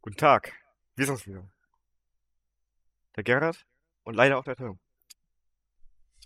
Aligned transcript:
Guten 0.00 0.16
Tag, 0.16 0.52
wir 0.94 1.06
sind's 1.06 1.26
wieder. 1.26 1.50
Der 3.16 3.24
Gerhard 3.24 3.66
und 4.04 4.14
leider 4.14 4.38
auch 4.38 4.44
der 4.44 4.54
Tim. 4.54 4.78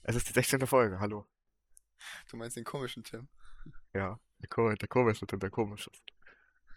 Es 0.02 0.14
ist 0.14 0.28
die 0.28 0.32
16. 0.34 0.66
Folge, 0.66 1.00
hallo. 1.00 1.26
Du 2.30 2.36
meinst 2.36 2.56
den 2.56 2.64
komischen 2.64 3.02
Tim? 3.02 3.28
Ja, 3.94 4.20
der, 4.40 4.48
Ko 4.48 4.74
der 4.74 4.88
komische 4.88 5.26
Tim, 5.26 5.40
der 5.40 5.50
komische. 5.50 5.90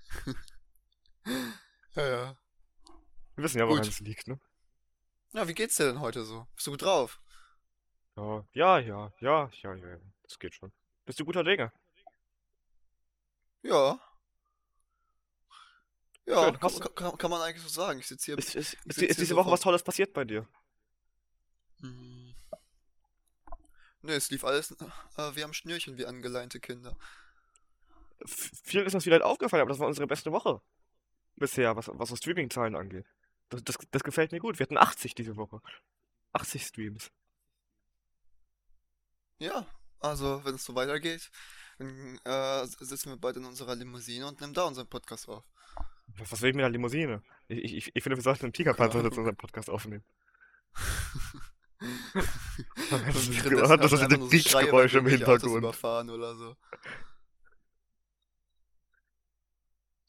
Ja, 1.95 2.05
ja. 2.05 2.37
Wir 3.35 3.43
wissen 3.43 3.57
ja, 3.57 3.67
woran 3.67 3.81
es 3.87 3.99
liegt, 4.01 4.27
ne? 4.27 4.37
Ja, 5.31 5.47
wie 5.47 5.53
geht's 5.53 5.77
dir 5.77 5.85
denn 5.85 6.01
heute 6.01 6.23
so? 6.25 6.45
Bist 6.55 6.67
du 6.67 6.71
gut 6.71 6.81
drauf? 6.81 7.21
Ja, 8.15 8.45
ja, 8.51 8.79
ja, 8.79 9.13
ja, 9.19 9.49
ja, 9.63 9.75
ja, 9.75 9.97
das 10.23 10.37
geht 10.37 10.53
schon. 10.53 10.73
Bist 11.05 11.19
du 11.19 11.25
guter 11.25 11.43
Dinge? 11.43 11.71
Ja. 13.63 13.99
Ja, 16.25 16.45
Schön, 16.45 16.59
kann, 16.95 17.17
kann, 17.17 17.29
man 17.29 17.41
eigentlich 17.41 17.61
so 17.61 17.69
sagen. 17.69 17.99
Ich 17.99 18.07
sitze 18.07 18.25
hier. 18.25 18.37
Ist, 18.37 18.55
ist, 18.55 18.73
ist, 18.73 18.81
sitz 18.83 18.87
ist 18.87 18.97
hier 18.97 19.07
diese 19.07 19.25
so 19.25 19.35
Woche 19.35 19.51
was 19.51 19.61
Tolles 19.61 19.83
passiert 19.83 20.13
bei 20.13 20.25
dir? 20.25 20.47
Hm. 21.81 22.33
Nee, 24.01 24.13
es 24.13 24.29
lief 24.31 24.43
alles 24.43 24.71
äh, 24.71 25.35
wie 25.35 25.43
am 25.43 25.53
Schnürchen, 25.53 25.97
wie 25.97 26.05
angeleinte 26.05 26.59
Kinder. 26.59 26.95
F 28.19 28.51
vielen 28.63 28.85
ist 28.85 28.93
das 28.93 29.03
vielleicht 29.03 29.23
aufgefallen, 29.23 29.61
aber 29.61 29.69
das 29.69 29.79
war 29.79 29.87
unsere 29.87 30.07
beste 30.07 30.31
Woche 30.31 30.61
bisher, 31.35 31.75
was, 31.75 31.89
was 31.93 32.09
so 32.09 32.15
Streaming-Zahlen 32.15 32.75
angeht. 32.75 33.05
Das, 33.49 33.63
das, 33.63 33.77
das 33.91 34.03
gefällt 34.03 34.31
mir 34.31 34.39
gut. 34.39 34.57
Wir 34.59 34.65
hatten 34.65 34.77
80 34.77 35.15
diese 35.15 35.35
Woche. 35.35 35.61
80 36.33 36.65
Streams. 36.65 37.11
Ja, 39.37 39.67
also 39.99 40.43
wenn 40.45 40.55
es 40.55 40.65
so 40.65 40.75
weitergeht, 40.75 41.29
dann 41.77 42.19
äh, 42.23 42.65
sitzen 42.65 43.09
wir 43.09 43.17
bald 43.17 43.37
in 43.37 43.45
unserer 43.45 43.75
Limousine 43.75 44.27
und 44.27 44.39
nehmen 44.39 44.53
da 44.53 44.63
unseren 44.63 44.87
Podcast 44.87 45.27
auf. 45.27 45.43
Was, 46.07 46.41
will 46.41 46.49
ich 46.49 46.55
mit 46.55 46.63
einer 46.63 46.71
Limousine? 46.71 47.21
Ich, 47.47 47.75
ich, 47.75 47.91
ich 47.95 48.03
finde, 48.03 48.17
wir 48.17 48.23
sollten 48.23 48.45
einen 48.45 48.53
Tigerpanzer 48.53 48.99
und 48.99 49.17
unseren 49.17 49.35
Podcast 49.35 49.69
aufnehmen. 49.69 50.03
Das 52.89 53.27
ist 53.27 53.43
gehört, 53.43 53.83
das 53.83 53.91
sind 53.91 54.11
so 54.11 54.27
Quietschgeräusche 54.27 54.99
im 54.99 55.07
Hintergrund. 55.07 55.57
überfahren 55.57 56.09
oder. 56.09 56.33
So, 56.35 56.55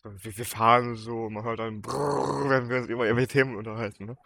Wir, 0.05 0.37
wir 0.39 0.45
fahren 0.45 0.95
so, 0.95 1.29
man 1.29 1.43
hört 1.45 1.59
dann 1.59 1.83
Brrrr, 1.83 2.49
wenn 2.49 2.69
wir 2.69 2.77
uns 2.79 2.87
über 2.87 3.05
irgendwelche 3.05 3.33
Themen 3.33 3.57
unterhalten, 3.57 4.07
ne? 4.07 4.17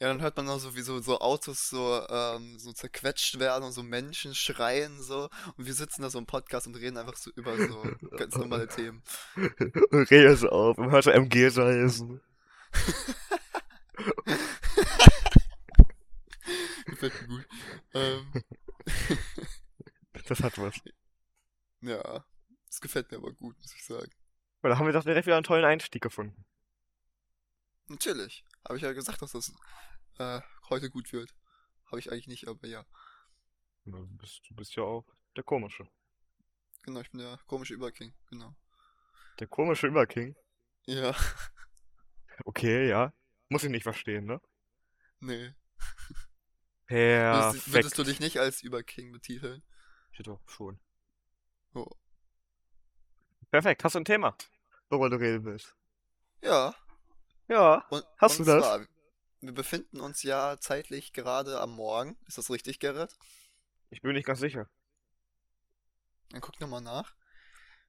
Ja, 0.00 0.08
dann 0.08 0.20
hört 0.20 0.36
man 0.36 0.48
auch 0.48 0.58
so, 0.58 0.74
wie 0.74 0.82
so, 0.82 1.00
Autos 1.20 1.68
so, 1.68 2.06
ähm, 2.08 2.58
so 2.58 2.72
zerquetscht 2.72 3.38
werden 3.38 3.64
und 3.64 3.72
so 3.72 3.82
Menschen 3.82 4.34
schreien 4.34 5.02
so. 5.02 5.28
Und 5.56 5.66
wir 5.66 5.74
sitzen 5.74 6.02
da 6.02 6.10
so 6.10 6.18
im 6.18 6.26
Podcast 6.26 6.66
und 6.66 6.76
reden 6.76 6.96
einfach 6.96 7.16
so 7.16 7.30
über 7.34 7.56
so 7.56 7.82
ganz 8.16 8.36
normale 8.36 8.68
Themen. 8.68 9.02
Und 9.90 10.10
Rehe 10.10 10.36
so 10.36 10.48
auf, 10.48 10.76
hört 10.76 11.04
so 11.04 11.10
MG 11.10 11.50
scheißen. 11.50 12.20
Gefällt 16.86 17.22
mir 17.22 17.28
gut. 17.28 17.46
Ähm, 17.94 18.26
Das 20.28 20.42
hat 20.42 20.58
was. 20.58 20.74
ja, 21.82 22.24
das 22.66 22.80
gefällt 22.80 23.10
mir 23.10 23.18
aber 23.18 23.32
gut, 23.32 23.56
muss 23.58 23.74
ich 23.74 23.84
sagen. 23.84 24.10
Und 24.62 24.70
da 24.70 24.78
haben 24.78 24.86
wir 24.86 24.92
doch 24.92 25.04
direkt 25.04 25.26
wieder 25.26 25.36
einen 25.36 25.44
tollen 25.44 25.64
Einstieg 25.64 26.02
gefunden. 26.02 26.44
Natürlich. 27.88 28.44
Habe 28.66 28.76
ich 28.76 28.82
ja 28.82 28.92
gesagt, 28.92 29.22
dass 29.22 29.32
das 29.32 29.52
äh, 30.18 30.40
heute 30.70 30.90
gut 30.90 31.12
wird. 31.12 31.34
Habe 31.86 31.98
ich 31.98 32.10
eigentlich 32.10 32.28
nicht, 32.28 32.48
aber 32.48 32.66
ja. 32.66 32.84
Du 33.84 34.06
bist, 34.16 34.40
du 34.48 34.54
bist 34.54 34.74
ja 34.76 34.82
auch 34.82 35.04
der 35.36 35.44
Komische. 35.44 35.86
Genau, 36.82 37.00
ich 37.00 37.10
bin 37.10 37.20
der 37.20 37.38
komische 37.46 37.74
Überking. 37.74 38.14
Genau. 38.30 38.54
Der 39.38 39.46
komische 39.46 39.86
Überking. 39.86 40.34
Ja, 40.86 41.14
Okay, 42.44 42.88
ja. 42.88 43.12
Muss 43.48 43.64
ich 43.64 43.70
nicht 43.70 43.82
verstehen, 43.82 44.24
ne? 44.24 44.40
nee. 45.20 45.54
Würdest, 46.88 47.52
Perfekt. 47.52 47.72
würdest 47.72 47.98
du 47.98 48.04
dich 48.04 48.20
nicht 48.20 48.38
als 48.38 48.62
Überking 48.62 49.12
betiteln? 49.12 49.62
Ich 50.12 50.22
doch 50.22 50.40
schon. 50.48 50.78
Oh. 51.74 51.88
Perfekt, 53.50 53.84
hast 53.84 53.94
du 53.94 54.00
ein 54.00 54.04
Thema, 54.04 54.36
worüber 54.90 55.10
du 55.10 55.16
reden 55.16 55.44
willst? 55.44 55.76
Ja. 56.42 56.74
Ja. 57.48 57.86
Und, 57.90 58.04
Hast 58.18 58.40
und 58.40 58.46
du 58.46 58.52
das? 58.52 58.64
zwar, 58.64 58.86
wir 59.40 59.52
befinden 59.52 60.00
uns 60.00 60.22
ja 60.22 60.56
zeitlich 60.58 61.12
gerade 61.12 61.60
am 61.60 61.72
Morgen. 61.72 62.16
Ist 62.26 62.38
das 62.38 62.50
richtig, 62.50 62.78
Gerrit? 62.78 63.16
Ich 63.90 64.00
bin 64.02 64.12
nicht 64.12 64.26
ganz 64.26 64.40
sicher. 64.40 64.68
Dann 66.30 66.40
guck 66.40 66.60
nochmal 66.60 66.80
nach. 66.80 67.14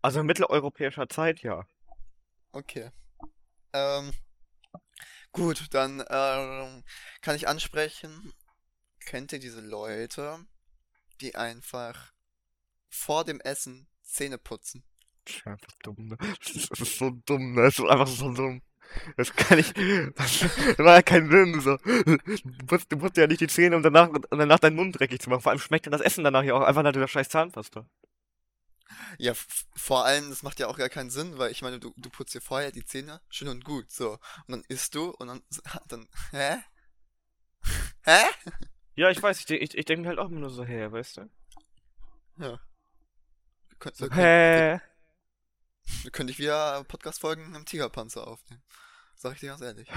Also 0.01 0.19
in 0.19 0.25
mitteleuropäischer 0.25 1.09
Zeit, 1.09 1.41
ja. 1.41 1.65
Okay. 2.51 2.91
Ähm, 3.73 4.13
gut, 5.31 5.73
dann 5.73 6.03
ähm, 6.09 6.83
kann 7.21 7.35
ich 7.35 7.47
ansprechen. 7.47 8.33
Kennt 8.99 9.31
ihr 9.33 9.39
diese 9.39 9.61
Leute, 9.61 10.45
die 11.21 11.35
einfach 11.35 12.13
vor 12.89 13.23
dem 13.23 13.39
Essen 13.39 13.87
Zähne 14.03 14.37
putzen? 14.37 14.83
Das 15.25 15.35
ist 15.37 15.47
einfach 15.47 15.71
dumm, 15.83 16.07
ne? 16.09 16.17
Das 16.17 16.49
ist, 16.55 16.71
das 16.71 16.79
ist 16.81 16.97
so 16.99 17.09
dumm, 17.25 17.55
ne? 17.55 17.63
Das 17.63 17.79
ist 17.79 17.85
einfach 17.85 18.07
so 18.07 18.31
dumm. 18.33 18.61
Das 19.17 19.33
kann 19.35 19.59
ich. 19.59 19.73
Das, 19.73 20.43
war 20.79 20.95
ja 20.95 21.01
kein 21.01 21.29
Sinn. 21.29 21.59
So. 21.61 21.77
Du 21.77 22.65
putzt, 22.67 22.91
du 22.91 22.97
putzt 22.97 23.17
ja 23.17 23.27
nicht 23.27 23.41
die 23.41 23.47
Zähne, 23.47 23.75
um 23.75 23.83
danach, 23.83 24.09
um 24.09 24.37
danach 24.39 24.59
deinen 24.59 24.75
Mund 24.75 24.99
dreckig 24.99 25.21
zu 25.21 25.29
machen. 25.29 25.41
Vor 25.41 25.51
allem 25.51 25.59
schmeckt 25.59 25.85
dann 25.85 25.91
das 25.91 26.01
Essen 26.01 26.23
danach 26.23 26.43
ja 26.43 26.53
auch 26.53 26.61
einfach 26.61 26.83
nach 26.83 26.91
dieser 26.93 27.07
scheiß 27.07 27.29
Zahnpasta. 27.29 27.89
Ja, 29.17 29.31
f- 29.31 29.65
vor 29.75 30.05
allem, 30.05 30.29
das 30.29 30.43
macht 30.43 30.59
ja 30.59 30.67
auch 30.67 30.77
gar 30.77 30.89
keinen 30.89 31.09
Sinn, 31.09 31.37
weil 31.37 31.51
ich 31.51 31.61
meine, 31.61 31.79
du, 31.79 31.93
du 31.97 32.09
putzt 32.09 32.33
dir 32.35 32.41
vorher 32.41 32.71
die 32.71 32.85
Zähne, 32.85 33.21
schön 33.29 33.47
und 33.47 33.63
gut, 33.65 33.89
so. 33.91 34.11
Und 34.11 34.49
dann 34.49 34.63
isst 34.67 34.93
du 34.95 35.09
und 35.11 35.27
dann, 35.27 35.41
dann, 35.87 36.07
hä? 36.31 36.57
Hä? 38.03 38.19
Ja, 38.95 39.09
ich 39.09 39.21
weiß, 39.21 39.39
ich, 39.39 39.45
denk- 39.45 39.61
ich, 39.63 39.75
ich 39.77 39.85
denke 39.85 40.03
mir 40.03 40.09
halt 40.09 40.19
auch 40.19 40.29
immer 40.29 40.39
nur 40.41 40.49
so, 40.51 40.63
hä, 40.63 40.91
weißt 40.91 41.17
du? 41.17 41.21
Ja. 42.37 42.59
Wir 43.69 43.77
können, 43.79 43.95
So, 43.95 44.05
wir 44.09 44.15
hä? 44.15 44.81
wir 46.03 46.11
können 46.11 46.27
dich 46.27 46.39
wieder 46.39 46.83
Podcast-Folgen 46.83 47.55
im 47.55 47.65
Tigerpanzer 47.65 48.27
aufnehmen. 48.27 48.61
Sag 49.15 49.33
ich 49.33 49.39
dir 49.39 49.47
ganz 49.47 49.61
ehrlich. 49.61 49.89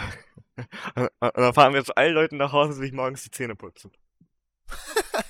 Und 0.94 1.08
und 1.20 1.36
dann 1.36 1.54
fahren 1.54 1.74
wir 1.74 1.84
zu 1.84 1.96
allen 1.96 2.14
Leuten 2.14 2.36
nach 2.36 2.52
Hause, 2.52 2.74
die 2.74 2.86
sich 2.86 2.92
morgens 2.92 3.22
die 3.22 3.30
Zähne 3.30 3.56
putzen. 3.56 3.92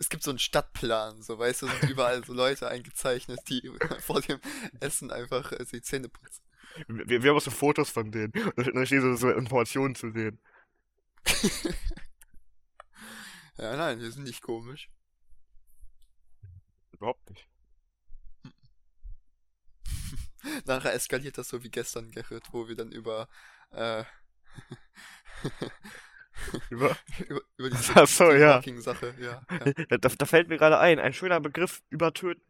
Es 0.00 0.08
gibt 0.08 0.24
so 0.24 0.30
einen 0.30 0.40
Stadtplan, 0.40 1.22
so 1.22 1.38
weißt 1.38 1.62
du, 1.62 1.68
sind 1.68 1.90
überall 1.90 2.24
so 2.24 2.32
Leute 2.32 2.68
eingezeichnet, 2.68 3.38
die 3.48 3.70
vor 4.00 4.20
dem 4.20 4.40
Essen 4.80 5.12
einfach 5.12 5.52
äh, 5.52 5.64
die 5.72 5.82
Zähne 5.82 6.08
putzen. 6.08 6.42
Wir, 6.88 7.22
wir 7.22 7.30
haben 7.30 7.36
auch 7.36 7.40
so 7.40 7.52
Fotos 7.52 7.90
von 7.90 8.10
denen. 8.10 8.32
Und 8.56 8.74
da 8.74 8.86
stehen 8.86 9.02
so, 9.02 9.14
so 9.14 9.30
Informationen 9.30 9.94
zu 9.94 10.10
denen. 10.10 10.40
Ja, 13.56 13.76
nein, 13.76 14.00
wir 14.00 14.10
sind 14.10 14.24
nicht 14.24 14.42
komisch. 14.42 14.90
Überhaupt 16.90 17.30
nicht. 17.30 17.46
Nachher 20.64 20.94
eskaliert 20.94 21.38
das 21.38 21.48
so 21.48 21.62
wie 21.62 21.70
gestern, 21.70 22.10
Gerrit, 22.10 22.44
wo 22.52 22.68
wir 22.68 22.76
dann 22.76 22.92
über, 22.92 23.28
äh, 23.70 24.04
Über, 26.68 26.96
über, 27.28 27.40
über 27.56 27.70
diese 27.70 27.92
Ach 27.94 28.08
so, 28.08 28.32
ja. 28.32 28.60
Sache, 28.78 29.14
ja. 29.20 29.42
ja. 29.50 29.72
da, 29.88 29.96
da, 29.98 30.08
da 30.08 30.26
fällt 30.26 30.48
mir 30.48 30.58
gerade 30.58 30.78
ein, 30.78 30.98
ein 30.98 31.12
schöner 31.12 31.40
Begriff, 31.40 31.82
übertöten. 31.90 32.42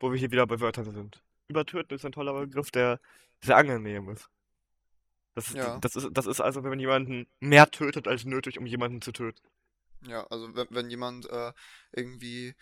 Wo 0.00 0.10
wir 0.10 0.18
hier 0.18 0.30
wieder 0.30 0.46
bei 0.46 0.60
Wörtern 0.60 0.90
sind. 0.92 1.22
Übertöten 1.48 1.94
ist 1.94 2.04
ein 2.04 2.12
toller 2.12 2.32
Begriff, 2.32 2.70
der 2.70 3.00
sehr 3.42 3.56
angenehm 3.56 4.08
ist. 4.10 4.28
Das 5.34 5.48
ist, 5.48 5.54
Ja. 5.54 5.78
das 5.78 5.94
ist, 5.94 6.08
das 6.12 6.26
ist 6.26 6.40
also, 6.40 6.62
wenn 6.62 6.70
man 6.70 6.80
jemanden 6.80 7.26
mehr 7.38 7.70
tötet 7.70 8.08
als 8.08 8.24
nötig, 8.24 8.58
um 8.58 8.66
jemanden 8.66 9.02
zu 9.02 9.12
töten. 9.12 9.40
Ja, 10.06 10.26
also 10.28 10.54
wenn, 10.56 10.66
wenn 10.70 10.90
jemand 10.90 11.28
äh, 11.30 11.52
irgendwie 11.92 12.54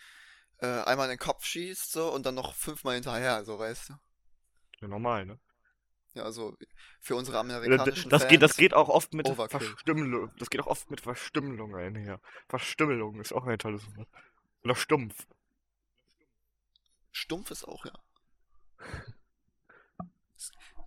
äh, 0.59 0.67
einmal 0.83 1.05
in 1.07 1.17
den 1.17 1.19
Kopf 1.19 1.45
schießt 1.45 1.91
so 1.91 2.13
und 2.13 2.25
dann 2.25 2.35
noch 2.35 2.53
fünfmal 2.53 2.95
hinterher, 2.95 3.43
so 3.45 3.57
weißt 3.57 3.89
du. 3.89 3.93
Ja, 4.81 4.87
normal, 4.87 5.25
ne? 5.25 5.39
Ja, 6.13 6.23
also 6.23 6.57
für 6.99 7.15
unsere 7.15 7.37
Das, 7.37 7.41
amerikanischen 7.41 8.09
das 8.09 8.27
geht, 8.27 8.41
das 8.41 8.51
Fans. 8.51 8.57
geht 8.57 8.73
auch 8.73 8.89
oft 8.89 9.13
mit 9.13 9.27
Overkill. 9.27 9.59
Verstümmelung. 9.59 10.31
Das 10.37 10.49
geht 10.49 10.59
auch 10.61 10.67
oft 10.67 10.89
mit 10.89 11.01
Verstümmelung 11.01 11.75
einher. 11.75 12.19
Verstümmelung 12.47 13.19
ist 13.21 13.31
auch 13.31 13.45
ein 13.45 13.59
tolles 13.59 13.85
Wort. 13.95 14.07
Oder 14.63 14.75
stumpf. 14.75 15.27
Stumpf 17.11 17.51
ist 17.51 17.67
auch, 17.67 17.85
ja. 17.85 17.93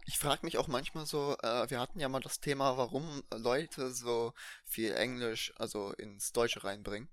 Ich 0.05 0.19
frage 0.19 0.45
mich 0.45 0.59
auch 0.59 0.67
manchmal 0.67 1.07
so, 1.07 1.37
äh, 1.43 1.71
wir 1.71 1.79
hatten 1.81 2.01
ja 2.01 2.09
mal 2.09 2.21
das 2.21 2.41
Thema, 2.41 2.77
warum 2.77 3.23
Leute 3.33 3.93
so 3.93 4.35
viel 4.65 4.93
Englisch, 4.93 5.53
also 5.57 5.93
ins 5.93 6.33
Deutsche 6.33 6.65
reinbringen. 6.65 7.09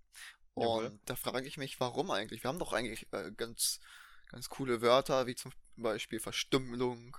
Jawohl. 0.55 0.85
Und 0.87 0.99
da 1.05 1.15
frage 1.15 1.47
ich 1.47 1.57
mich, 1.57 1.79
warum 1.79 2.09
eigentlich? 2.11 2.43
Wir 2.43 2.49
haben 2.49 2.59
doch 2.59 2.73
eigentlich 2.73 3.07
äh, 3.13 3.31
ganz, 3.31 3.79
ganz 4.27 4.49
coole 4.49 4.81
Wörter, 4.81 5.27
wie 5.27 5.35
zum 5.35 5.53
Beispiel 5.81 6.19
Verstümmelung 6.19 7.17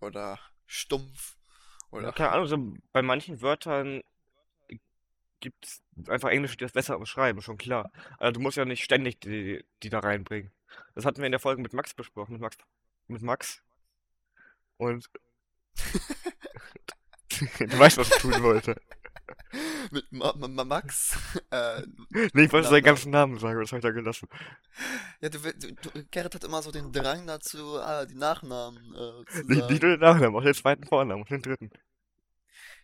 oder 0.00 0.38
stumpf 0.66 1.36
Ja, 1.92 1.98
oder 1.98 2.12
keine 2.12 2.30
Ahnung, 2.30 2.46
so 2.46 2.74
bei 2.92 3.02
manchen 3.02 3.40
Wörtern 3.42 4.02
gibt 5.40 5.66
es 5.66 5.82
einfach 6.08 6.30
Englisch, 6.30 6.56
die 6.56 6.64
das 6.64 6.72
besser 6.72 6.98
beschreiben, 6.98 7.42
schon 7.42 7.58
klar. 7.58 7.92
Also 8.18 8.32
du 8.32 8.40
musst 8.40 8.56
ja 8.56 8.64
nicht 8.64 8.82
ständig 8.82 9.20
die, 9.20 9.64
die 9.82 9.90
da 9.90 9.98
reinbringen. 9.98 10.52
Das 10.94 11.04
hatten 11.04 11.18
wir 11.18 11.26
in 11.26 11.32
der 11.32 11.40
Folge 11.40 11.60
mit 11.60 11.74
Max 11.74 11.92
besprochen, 11.92 12.32
mit 12.32 12.40
Max, 12.40 12.56
mit 13.08 13.22
Max. 13.22 13.62
Und 14.78 15.10
du 17.58 17.78
weißt, 17.78 17.98
was 17.98 18.08
ich 18.08 18.22
tun 18.22 18.42
wollte. 18.42 18.80
Mit 19.90 20.10
Ma 20.12 20.32
Ma 20.36 20.48
Ma 20.48 20.64
Max. 20.64 21.16
Äh, 21.50 21.82
Nee, 22.32 22.44
ich 22.44 22.52
wollte 22.52 22.68
seinen 22.68 22.84
ganzen 22.84 23.10
Namen 23.10 23.38
sagen, 23.38 23.60
das 23.60 23.70
habe 23.70 23.78
ich 23.78 23.82
da 23.82 23.90
gelassen. 23.90 24.28
ja, 25.20 25.28
du, 25.28 25.38
du, 25.38 25.72
du, 25.74 26.04
Gerrit 26.10 26.34
hat 26.34 26.44
immer 26.44 26.62
so 26.62 26.70
den 26.72 26.92
Drang 26.92 27.26
dazu, 27.26 27.78
ah, 27.80 28.04
die 28.06 28.14
Nachnamen 28.14 28.94
äh, 28.94 29.24
zu 29.26 29.38
Nicht, 29.44 29.48
nicht 29.48 29.60
sagen. 29.60 29.68
nur 29.68 29.78
den 29.96 30.00
Nachnamen, 30.00 30.36
auch 30.36 30.42
den 30.44 30.54
zweiten 30.54 30.86
Vornamen 30.86 31.22
und 31.22 31.30
den 31.30 31.42
dritten. 31.42 31.70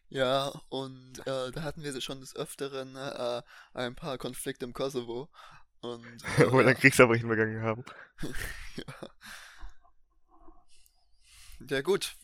Ja, 0.08 0.52
und 0.68 1.20
äh, 1.20 1.52
da 1.52 1.62
hatten 1.62 1.82
wir 1.84 2.00
schon 2.00 2.20
des 2.20 2.34
Öfteren 2.34 2.96
äh, 2.96 3.42
ein 3.74 3.94
paar 3.94 4.18
Konflikte 4.18 4.64
im 4.64 4.72
Kosovo. 4.72 5.28
Und 5.80 6.04
Wo 6.50 6.58
wir 6.58 6.60
äh, 6.60 6.64
dann 6.64 6.74
Kriegsverbrechen 6.76 7.28
begangen 7.28 7.62
haben. 7.62 7.84
ja 11.60 11.80
gut, 11.82 12.16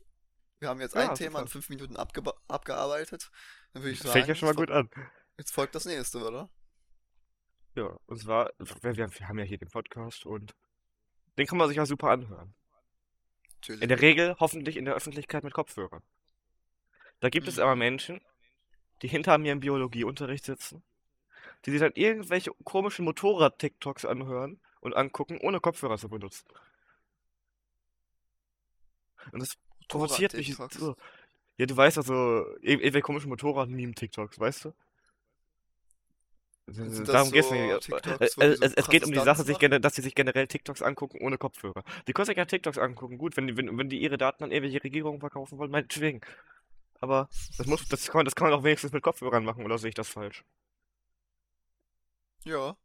wir 0.59 0.69
haben 0.69 0.81
jetzt 0.81 0.95
Ja, 0.95 1.09
ein 1.11 1.15
Thema 1.15 1.41
in 1.41 1.49
fünf 1.49 1.69
Minuten 1.69 1.97
abgeba- 1.97 2.37
abgearbeitet. 2.49 3.31
Dann 3.73 3.83
würde 3.83 3.93
ich 3.93 4.01
Das 4.01 4.13
fängt 4.13 4.27
ja 4.29 4.35
sagen, 4.35 4.39
schon 4.39 4.49
mal 4.49 4.55
gut 4.55 4.71
an. 4.71 4.91
jetzt 5.39 5.53
folgt 5.53 5.75
das 5.75 5.85
nächste, 5.85 6.19
oder? 6.25 6.49
Ja, 7.75 7.97
und 8.07 8.19
zwar, 8.19 8.51
wir, 8.59 8.97
wir, 8.97 9.29
haben 9.29 9.39
ja 9.39 9.45
hier 9.45 9.59
den 9.59 9.69
Podcast 9.69 10.25
und 10.25 10.55
den 11.37 11.47
kann 11.47 11.59
man 11.59 11.69
sich 11.69 11.79
auch 11.81 11.85
super 11.87 12.09
anhören. 12.11 12.55
In 13.69 13.73
Natürlich. 13.75 13.89
der 13.89 14.01
Regel 14.01 14.37
hoffentlich 14.41 14.77
in 14.77 14.85
der 14.87 14.95
Öffentlichkeit 14.95 15.45
mit 15.45 15.53
Kopfhörern. 15.53 16.03
Da 17.21 17.29
gibt 17.29 17.49
es 17.49 17.59
aber 17.59 17.75
Mhm. 17.75 17.79
Menschen, 17.81 18.21
die 19.03 19.09
hinter 19.09 19.37
mir 19.39 19.53
im 19.53 19.61
Biologieunterricht 19.61 20.45
sitzen, 20.45 20.83
die 21.65 21.71
sich 21.73 21.81
dann 21.81 21.93
irgendwelche 21.95 22.53
komischen 22.65 23.05
Motorrad-TikToks 23.05 24.05
anhören 24.07 24.61
und 24.81 24.95
angucken, 24.95 25.39
ohne 25.43 25.61
Kopfhörer 25.61 25.99
zu 25.99 26.09
benutzen. 26.09 26.47
Und 29.33 29.41
das 29.41 29.59
provoziert 29.89 30.35
mich 30.35 30.55
so. 30.57 30.97
Ja, 31.59 31.67
du 31.67 31.77
weißt 31.77 31.99
also, 31.99 32.15
ir- 32.61 32.81
irgendwelche 32.81 33.03
komischen 33.03 33.31
Motorrad-Meme-TikToks, 33.31 34.39
weißt 34.39 34.67
du? 34.67 34.73
Sind 36.69 37.09
Darum 37.09 37.31
geht's 37.31 37.49
so 37.49 37.55
mir. 37.55 37.79
TikToks, 37.79 38.37
Es, 38.39 38.61
es, 38.61 38.75
es 38.75 38.89
geht 38.91 39.05
um 39.05 39.13
die 39.13 39.21
Sache, 39.21 39.45
sich, 39.45 39.57
dass 39.59 39.95
sie 39.95 40.03
sich 40.03 40.15
generell 40.15 40.49
TikToks 40.49 40.83
angucken 40.83 41.19
ohne 41.21 41.39
Kopfhörer. 41.39 41.85
Die 42.09 42.13
können 42.13 42.27
sich 42.27 42.37
ja 42.37 42.45
TikToks 42.45 42.79
angucken, 42.79 43.19
gut, 43.19 43.37
wenn 43.37 43.47
die, 43.47 43.57
wenn, 43.57 43.79
wenn 43.79 43.89
die 43.89 44.01
ihre 44.03 44.19
Daten 44.19 44.43
an 44.45 44.51
irgendwelche 44.51 44.83
Regierungen 44.83 45.21
verkaufen 45.21 45.59
wollen, 45.59 45.71
meinetwegen. 45.71 46.21
Aber 47.01 47.29
das 47.59 47.67
muss, 47.67 47.89
das 47.89 48.07
kann, 48.09 48.21
man- 48.21 48.25
das 48.27 48.35
kann 48.37 48.51
man 48.51 48.59
auch 48.59 48.65
wenigstens 48.65 48.93
mit 48.93 49.03
Kopfhörern 49.03 49.45
machen, 49.45 49.65
oder 49.65 49.79
sehe 49.79 49.91
ich 49.91 49.95
das 49.95 50.09
falsch? 50.09 50.45
Ja, 52.45 52.77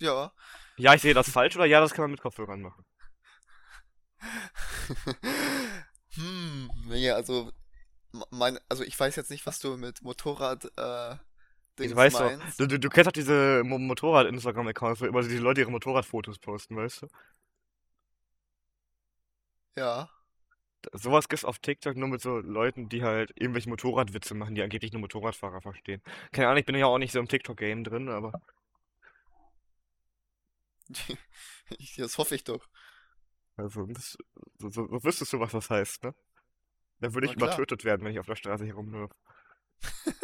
ja. 0.00 0.32
Ja, 0.78 0.94
ich 0.94 1.02
sehe 1.02 1.12
das 1.14 1.28
falsch, 1.30 1.56
oder 1.56 1.66
ja, 1.66 1.80
das 1.80 1.92
kann 1.92 2.04
man 2.04 2.12
mit 2.12 2.20
Kopfhörern 2.22 2.62
machen. 2.62 2.84
Hm, 6.16 6.70
nee, 6.88 7.10
also, 7.10 7.52
mein, 8.30 8.58
also 8.68 8.84
ich 8.84 8.98
weiß 8.98 9.16
jetzt 9.16 9.30
nicht, 9.30 9.46
was 9.46 9.58
du 9.60 9.76
mit 9.76 10.02
Motorrad, 10.02 10.66
äh, 10.78 11.16
Du 11.82 11.94
Dings 11.94 11.94
weißt 11.94 12.20
doch, 12.20 12.32
meinst. 12.32 12.58
du, 12.58 12.66
du, 12.66 12.78
du 12.78 12.88
kennst 12.88 13.06
doch 13.08 13.12
diese 13.12 13.62
Mo- 13.64 13.78
Motorrad-Instagram-Accounts, 13.78 15.00
wo 15.00 15.06
immer 15.06 15.22
diese 15.22 15.38
Leute 15.38 15.60
ihre 15.60 15.70
Motorradfotos 15.70 16.38
posten, 16.38 16.76
weißt 16.76 17.02
du? 17.02 17.06
Ja. 19.76 20.08
Sowas 20.92 21.28
gibt's 21.28 21.44
auf 21.44 21.60
TikTok 21.60 21.96
nur 21.96 22.08
mit 22.08 22.20
so 22.20 22.38
Leuten, 22.38 22.88
die 22.88 23.02
halt 23.04 23.30
irgendwelche 23.36 23.68
Motorradwitze 23.68 24.34
machen, 24.34 24.54
die 24.56 24.62
angeblich 24.62 24.92
nur 24.92 25.00
Motorradfahrer 25.00 25.60
verstehen. 25.60 26.02
Keine 26.32 26.48
Ahnung, 26.48 26.58
ich 26.58 26.66
bin 26.66 26.74
ja 26.76 26.86
auch 26.86 26.98
nicht 26.98 27.12
so 27.12 27.20
im 27.20 27.28
TikTok-Game 27.28 27.84
drin, 27.84 28.08
aber 28.08 28.32
Ich- 30.88 31.16
Das 31.96 32.18
hoffe 32.18 32.34
ich 32.34 32.44
doch. 32.44 32.68
Also 33.56 33.86
das, 33.86 34.16
so, 34.58 34.70
so, 34.70 34.88
wüsstest 35.04 35.32
du, 35.32 35.40
was 35.40 35.52
das 35.52 35.70
heißt, 35.70 36.04
ne? 36.04 36.14
Dann 37.00 37.14
würde 37.14 37.26
ich 37.26 37.32
Na 37.32 37.36
klar. 37.38 37.48
übertötet 37.50 37.84
werden, 37.84 38.04
wenn 38.04 38.12
ich 38.12 38.18
auf 38.18 38.26
der 38.26 38.36
Straße 38.36 38.64
herumlaufe. 38.66 39.14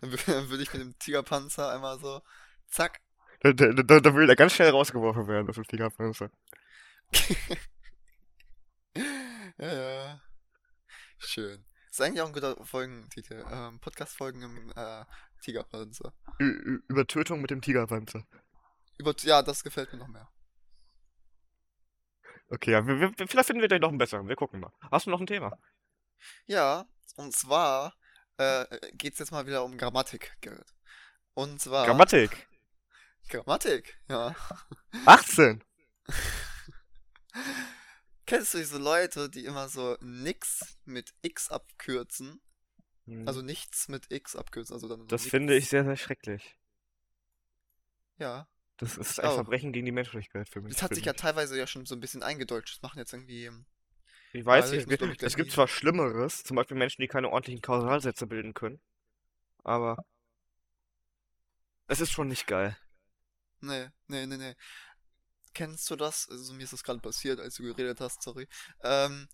Dann 0.00 0.10
wür- 0.10 0.26
dann 0.32 0.48
würde 0.50 0.62
ich 0.62 0.72
mit 0.72 0.82
dem 0.82 0.98
Tigerpanzer 0.98 1.72
einmal 1.72 1.98
so, 1.98 2.22
zack. 2.68 3.00
Da, 3.40 3.52
da, 3.52 3.72
da, 3.72 4.00
da 4.00 4.14
würde 4.14 4.32
er 4.32 4.36
ganz 4.36 4.52
schnell 4.54 4.70
rausgeworfen 4.70 5.26
werden, 5.28 5.46
das 5.46 5.58
ist 5.58 5.70
die 5.72 5.76
Panzer. 5.78 6.30
Ja, 9.58 9.72
ja. 9.72 10.20
Schön. 11.18 11.64
Ist 11.90 12.00
eigentlich 12.00 12.22
auch 12.22 12.26
ein 12.26 12.32
guter 12.32 12.56
Folgentitel. 12.64 13.44
Ähm, 13.50 13.78
Podcast-Folgen 13.80 14.42
im 14.42 14.72
äh, 14.74 15.04
Tigerpanzer. 15.42 16.12
Ü- 16.40 16.82
Übertötung 16.88 17.40
mit 17.40 17.50
dem 17.50 17.60
Tigerpanzer. 17.60 18.26
Über, 18.98 19.14
ja, 19.20 19.42
das 19.42 19.62
gefällt 19.62 19.92
mir 19.92 19.98
noch 19.98 20.08
mehr. 20.08 20.28
Okay, 22.48 22.72
ja, 22.72 22.86
wir, 22.86 23.00
wir, 23.00 23.12
vielleicht 23.26 23.46
finden 23.46 23.62
wir 23.62 23.68
gleich 23.68 23.80
noch 23.80 23.88
einen 23.88 23.98
besseren. 23.98 24.28
Wir 24.28 24.36
gucken 24.36 24.60
mal. 24.60 24.72
Hast 24.90 25.06
du 25.06 25.10
noch 25.10 25.20
ein 25.20 25.26
Thema? 25.26 25.58
Ja, 26.46 26.86
und 27.16 27.34
zwar 27.34 27.94
äh, 28.36 28.64
geht 28.92 29.14
es 29.14 29.18
jetzt 29.18 29.32
mal 29.32 29.46
wieder 29.46 29.64
um 29.64 29.76
Grammatik, 29.78 30.36
Gerrit. 30.40 30.74
Und 31.34 31.60
zwar. 31.60 31.86
Grammatik. 31.86 32.48
Grammatik, 33.28 33.98
ja. 34.08 34.34
18. 35.06 35.64
Kennst 38.26 38.54
du 38.54 38.58
diese 38.58 38.78
Leute, 38.78 39.28
die 39.28 39.44
immer 39.44 39.68
so 39.68 39.96
nix 40.00 40.76
mit 40.84 41.12
X 41.22 41.50
abkürzen? 41.50 42.40
Also 43.26 43.42
nichts 43.42 43.88
mit 43.88 44.10
X 44.10 44.34
abkürzen, 44.34 44.72
also 44.74 44.88
dann 44.88 45.00
so 45.00 45.02
Hm. 45.04 45.08
das 45.08 45.22
nix. 45.24 45.30
finde 45.30 45.54
ich 45.56 45.68
sehr, 45.68 45.84
sehr 45.84 45.96
schrecklich. 45.96 46.56
Ja. 48.16 48.48
Das 48.76 48.96
ist 48.96 49.20
ein. 49.20 49.30
Verbrechen 49.34 49.72
gegen 49.72 49.86
die 49.86 49.92
Menschlichkeit 49.92 50.48
für 50.48 50.60
mich. 50.60 50.72
Das 50.74 50.82
hat 50.82 50.94
sich 50.94 51.04
ja 51.04 51.12
teilweise 51.12 51.56
ja 51.58 51.66
schon 51.66 51.86
so 51.86 51.94
ein 51.94 52.00
bisschen 52.00 52.22
eingedeutscht. 52.22 52.76
Das 52.76 52.82
machen 52.82 52.98
jetzt 52.98 53.12
irgendwie. 53.12 53.50
Ich 54.32 54.44
weiß 54.44 54.72
nicht, 54.72 54.90
es 54.90 55.18
gleich 55.18 55.36
gibt 55.36 55.52
zwar 55.52 55.68
Schlimmeres, 55.68 56.42
zum 56.42 56.56
Beispiel 56.56 56.76
Menschen, 56.76 57.02
die 57.02 57.08
keine 57.08 57.30
ordentlichen 57.30 57.62
Kausalsätze 57.62 58.26
bilden 58.26 58.52
können, 58.52 58.80
aber 59.62 60.04
es 61.86 62.00
ist 62.00 62.10
schon 62.10 62.26
nicht 62.26 62.48
geil. 62.48 62.76
Nee, 63.60 63.88
nee, 64.08 64.26
nee, 64.26 64.36
nee. 64.36 64.54
Kennst 65.54 65.88
du 65.88 65.94
das? 65.94 66.28
Also 66.28 66.52
mir 66.52 66.64
ist 66.64 66.72
das 66.72 66.82
gerade 66.82 66.98
passiert, 66.98 67.38
als 67.38 67.54
du 67.54 67.62
geredet 67.62 68.00
hast, 68.00 68.22
sorry. 68.22 68.48
Ähm, 68.82 69.28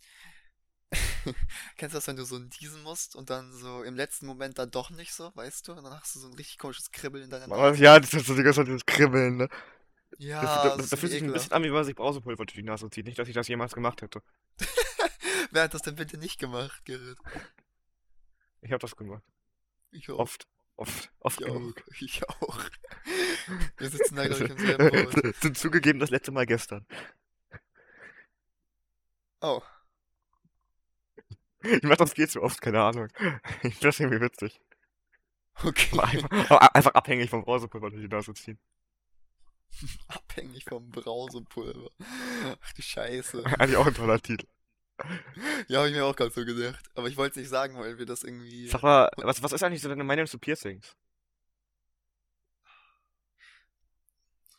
kennst 1.77 1.95
du 1.95 1.99
das, 1.99 2.07
wenn 2.07 2.17
du 2.17 2.25
so 2.25 2.39
niesen 2.39 2.83
musst 2.83 3.17
und 3.17 3.31
dann 3.31 3.53
so 3.53 3.83
im 3.83 3.95
letzten 3.97 4.27
Moment 4.27 4.59
dann 4.59 4.71
doch 4.71 4.91
nicht 4.91 5.13
so, 5.15 5.31
weißt 5.35 5.69
du? 5.69 5.73
Und 5.73 5.85
dann 5.85 5.99
hast 5.99 6.15
du 6.15 6.21
so 6.21 6.29
ein 6.29 6.35
richtig 6.35 6.59
komisches 6.59 6.91
Kribbeln 6.91 7.25
in 7.25 7.31
deiner 7.31 7.47
Nase. 7.47 7.83
ja, 7.83 7.99
das 7.99 8.13
ist 8.15 8.27
so 8.27 8.35
die 8.35 8.43
ganze 8.43 8.61
Zeit 8.61 8.69
dieses 8.69 8.87
Kribbeln, 8.87 9.37
ne? 9.37 9.49
Ja, 10.19 10.43
das, 10.43 10.63
das 10.63 10.77
das, 10.79 10.89
das 10.91 11.01
fühlt 11.01 11.13
sich 11.13 11.23
ein 11.23 11.33
bisschen 11.33 11.53
an, 11.53 11.63
wie 11.63 11.67
wenn 11.69 11.75
man 11.75 11.85
sich 11.85 11.95
Brausepulver 11.95 12.45
durch 12.45 12.57
die 12.57 12.63
Nase 12.65 12.91
zieht. 12.91 13.07
Nicht, 13.07 13.19
dass 13.19 13.29
ich 13.29 13.35
das 13.35 13.47
jemals 13.49 13.75
gemacht 13.75 14.03
hätte. 14.03 14.23
Wer 15.53 15.63
hat 15.65 15.75
das 15.75 15.83
denn 15.83 15.95
bitte 15.97 16.19
nicht 16.19 16.39
gemacht, 16.39 16.85
Gerrit? 16.85 17.19
Ich 18.61 18.73
habe 18.73 18.81
das 18.81 18.97
gemacht. 18.97 19.23
Ich 19.93 20.11
auch. 20.11 20.19
Oft. 20.19 20.47
Oft. 20.77 21.11
Oft 21.21 21.41
Ich 21.41 21.47
auch. 21.47 21.53
genug. 21.55 21.83
Ich 22.00 22.29
auch. 22.29 22.59
Wir 23.77 23.89
sitzen 23.91 24.17
da, 24.17 24.27
glaube 24.27 24.45
ich, 24.45 24.50
im 24.50 24.59
selben 24.59 25.11
Boot. 25.23 25.37
Zu- 25.37 25.53
Zugegeben, 25.53 26.00
das 26.00 26.11
letzte 26.11 26.33
Mal 26.33 26.47
gestern. 26.47 26.87
Oh. 29.41 29.62
Ich 31.62 31.83
mach 31.83 31.97
das 31.97 32.14
viel 32.14 32.29
zu 32.29 32.43
oft, 32.43 32.61
keine 32.61 32.83
Ahnung. 32.83 33.09
Ich 33.62 33.75
finde 33.75 33.88
das 33.88 34.00
irgendwie 34.00 34.21
witzig. 34.21 34.61
Aber 35.55 35.69
Okay. 35.69 35.99
einfach, 36.00 36.50
aber 36.50 36.75
einfach 36.75 36.95
abhängig 36.95 37.29
vom 37.29 37.43
Brausepulver 37.45 37.90
durch 37.90 38.02
die 38.02 38.09
Nase 38.09 38.33
ziehen. 38.35 38.59
Abhängig 40.09 40.64
vom 40.64 40.90
Brausepulver. 40.90 41.90
Ach 42.62 42.73
du 42.73 42.83
Scheiße. 42.83 43.45
Eigentlich 43.59 43.76
auch 43.76 43.87
ein 43.87 43.95
toller 43.95 44.21
Titel. 44.21 44.47
Ja, 45.69 45.79
habe 45.79 45.88
ich 45.88 45.95
mir 45.95 46.05
auch 46.05 46.17
gerade 46.17 46.31
so 46.31 46.45
gedacht. 46.45 46.85
Aber 46.95 47.09
ich 47.09 47.17
wollte 47.17 47.33
es 47.33 47.37
nicht 47.37 47.49
sagen, 47.49 47.79
weil 47.79 47.99
wir 47.99 48.07
das 48.07 48.23
irgendwie. 48.23 48.69
Sag 48.69 48.83
mal, 48.83 49.11
was, 49.17 49.43
was 49.43 49.52
ist 49.52 49.62
eigentlich 49.62 49.81
so 49.83 49.88
deine 49.88 50.05
Meinung 50.05 50.26
zu 50.26 50.38
Piercings? 50.38 50.95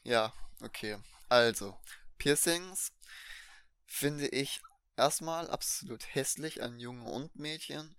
Ja, 0.03 0.33
okay. 0.63 0.97
Also, 1.29 1.77
Piercings 2.17 2.91
finde 3.85 4.27
ich 4.27 4.61
erstmal 4.95 5.49
absolut 5.49 6.03
hässlich 6.13 6.61
an 6.63 6.79
Jungen 6.79 7.05
und 7.05 7.35
Mädchen. 7.35 7.95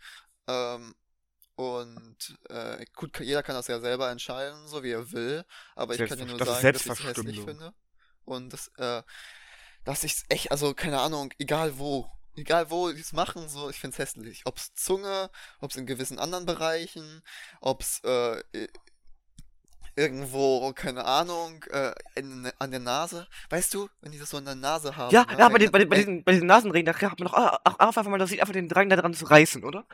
Ähm, 0.46 0.94
und 1.54 2.38
äh, 2.48 2.84
gut, 2.94 3.18
jeder 3.20 3.42
kann 3.42 3.54
das 3.54 3.68
ja 3.68 3.80
selber 3.80 4.10
entscheiden, 4.10 4.66
so 4.68 4.82
wie 4.82 4.92
er 4.92 5.12
will. 5.12 5.44
Aber 5.74 5.94
ich 5.94 6.08
kann 6.08 6.18
dir 6.18 6.26
nur 6.26 6.38
das 6.38 6.48
sagen, 6.48 6.72
dass 6.72 6.86
ich 6.86 6.92
es 6.92 7.04
hässlich 7.04 7.40
finde. 7.40 7.74
Und 8.24 8.52
das, 8.52 8.68
äh, 8.78 9.02
dass 9.84 10.04
ich 10.04 10.12
es 10.12 10.24
echt, 10.28 10.50
also 10.50 10.74
keine 10.74 11.00
Ahnung, 11.00 11.32
egal 11.38 11.78
wo. 11.78 12.10
Egal 12.34 12.70
wo 12.70 12.90
die 12.90 13.00
es 13.00 13.12
machen, 13.12 13.46
so, 13.50 13.68
ich 13.68 13.78
finde 13.78 13.92
es 13.92 13.98
hässlich. 13.98 14.46
Ob's 14.46 14.72
Zunge, 14.74 15.30
ob's 15.60 15.76
in 15.76 15.84
gewissen 15.84 16.18
anderen 16.18 16.46
Bereichen, 16.46 17.22
ob's 17.60 18.00
äh, 18.04 18.42
irgendwo, 19.96 20.72
keine 20.72 21.04
Ahnung, 21.04 21.62
äh, 21.70 21.92
in, 22.14 22.50
an 22.58 22.70
der 22.70 22.80
Nase. 22.80 23.26
Weißt 23.50 23.74
du, 23.74 23.88
wenn 24.00 24.12
die 24.12 24.18
das 24.18 24.30
so 24.30 24.38
in 24.38 24.44
der 24.44 24.54
Nase 24.54 24.96
haben, 24.96 25.12
Ja, 25.14 25.24
ne? 25.24 25.38
ja, 25.38 25.48
bei, 25.48 25.58
den, 25.58 25.70
bei, 25.70 25.78
den, 25.78 25.88
bei, 25.88 25.96
diesen, 25.96 26.24
bei 26.24 26.32
diesen 26.32 26.46
Nasenringen, 26.46 26.86
da 26.86 26.94
hat 27.00 27.18
man 27.18 27.28
doch 27.28 27.34
auch, 27.34 27.58
auch 27.64 27.78
einfach 27.78 28.04
mal, 28.04 28.18
das 28.18 28.30
sieht 28.30 28.40
einfach 28.40 28.52
den 28.52 28.68
Drang 28.68 28.88
daran 28.88 29.14
zu 29.14 29.24
reißen, 29.26 29.64
oder? 29.64 29.86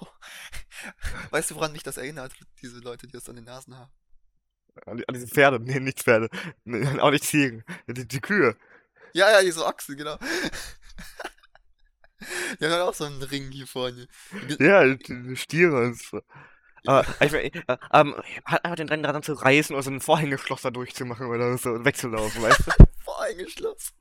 Weißt 1.30 1.50
du, 1.50 1.56
woran 1.56 1.72
mich 1.72 1.82
das 1.82 1.96
erinnert? 1.96 2.32
Diese 2.62 2.78
Leute, 2.80 3.06
die 3.06 3.12
das 3.12 3.28
an 3.28 3.36
den 3.36 3.44
Nasen 3.44 3.76
haben. 3.76 3.90
An, 4.84 5.02
an 5.06 5.14
diese 5.14 5.26
Pferde, 5.26 5.58
nee, 5.60 5.80
nicht 5.80 6.02
Pferde, 6.02 6.28
nee, 6.64 6.86
auch 7.00 7.10
nicht 7.10 7.24
Ziegen, 7.24 7.64
die, 7.86 8.06
die 8.06 8.20
Kühe. 8.20 8.56
Ja, 9.14 9.30
ja, 9.30 9.42
diese 9.42 9.64
Ochsen, 9.64 9.96
genau. 9.96 10.18
Die 12.58 12.64
haben 12.64 12.72
halt 12.72 12.82
auch 12.82 12.94
so 12.94 13.04
einen 13.04 13.22
Ring 13.22 13.50
hier 13.50 13.66
vorne. 13.66 14.08
Ja, 14.58 14.84
die 14.86 15.36
Stiere 15.36 15.82
und 15.82 15.98
so. 16.00 16.22
Ich, 17.20 17.32
mein, 17.32 17.44
äh, 17.44 17.52
ähm, 17.92 18.14
hat 18.44 18.64
einfach 18.64 18.76
den 18.76 19.02
daran 19.02 19.22
zu 19.22 19.32
reißen 19.32 19.74
oder 19.74 19.82
so 19.82 19.90
ein 19.90 20.00
Vorhängeschloss 20.00 20.62
da 20.62 20.70
durchzumachen 20.70 21.26
oder 21.26 21.56
so 21.58 21.70
und 21.70 21.84
wegzulaufen, 21.84 22.42
weißt 22.42 22.66
du? 22.66 22.84
Voreingeschlossen. 23.04 23.94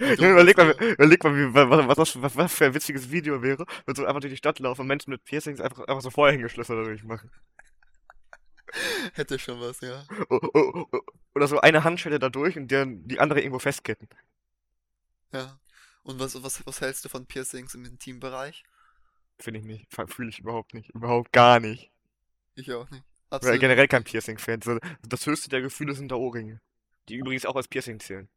Ja, 0.00 0.12
überleg 0.14 0.56
mal, 0.56 0.70
überleg 0.72 1.24
mal, 1.24 1.34
wie, 1.36 1.54
was, 1.54 1.88
was, 1.88 1.96
das- 1.96 2.22
was, 2.22 2.36
was 2.36 2.54
für 2.54 2.66
ein 2.66 2.74
witziges 2.74 3.10
Video 3.10 3.42
wäre, 3.42 3.64
wenn 3.86 3.94
so 3.94 4.04
einfach 4.04 4.20
durch 4.20 4.32
die 4.32 4.36
Stadt 4.38 4.58
laufen 4.58 4.82
und 4.82 4.86
Menschen 4.86 5.10
mit 5.10 5.24
Piercings 5.24 5.60
einfach, 5.60 5.80
einfach 5.86 6.02
so 6.02 6.10
Vorhängeschlösser 6.10 6.76
dadurch 6.76 7.04
machen. 7.04 7.30
Hätte 9.14 9.38
schon 9.38 9.60
was, 9.60 9.80
ja. 9.80 10.04
O- 10.30 10.38
o- 10.54 10.86
o- 10.92 11.00
Oder 11.34 11.46
so 11.48 11.60
eine 11.60 11.84
Handschelle 11.84 12.18
da 12.18 12.28
durch 12.28 12.56
und 12.56 12.68
der, 12.70 12.86
die 12.86 13.20
andere 13.20 13.40
irgendwo 13.40 13.58
festketten. 13.58 14.08
Ja. 15.32 15.58
Und 16.02 16.18
was, 16.20 16.42
was, 16.42 16.66
was 16.66 16.80
hältst 16.80 17.04
du 17.04 17.08
von 17.08 17.26
Piercings 17.26 17.74
im 17.74 17.84
Intimbereich? 17.84 18.64
Finde 19.38 19.60
ich 19.60 19.66
nicht. 19.66 19.86
Fühle 20.08 20.28
ich 20.28 20.38
überhaupt 20.40 20.74
nicht. 20.74 20.90
Überhaupt 20.90 21.32
gar 21.32 21.60
nicht. 21.60 21.90
Ich 22.54 22.72
auch 22.72 22.88
nicht. 22.90 23.04
Oder 23.30 23.36
Absolut. 23.36 23.60
generell 23.60 23.88
kein 23.88 24.04
Piercing-Fan. 24.04 24.62
So, 24.62 24.78
das 25.02 25.26
höchste 25.26 25.48
der 25.48 25.60
Gefühle 25.60 25.94
sind 25.94 26.10
da 26.10 26.16
Ohrringe. 26.16 26.60
Die 27.08 27.16
übrigens 27.16 27.46
auch 27.46 27.56
als 27.56 27.68
Piercing 27.68 28.00
zählen. 28.00 28.28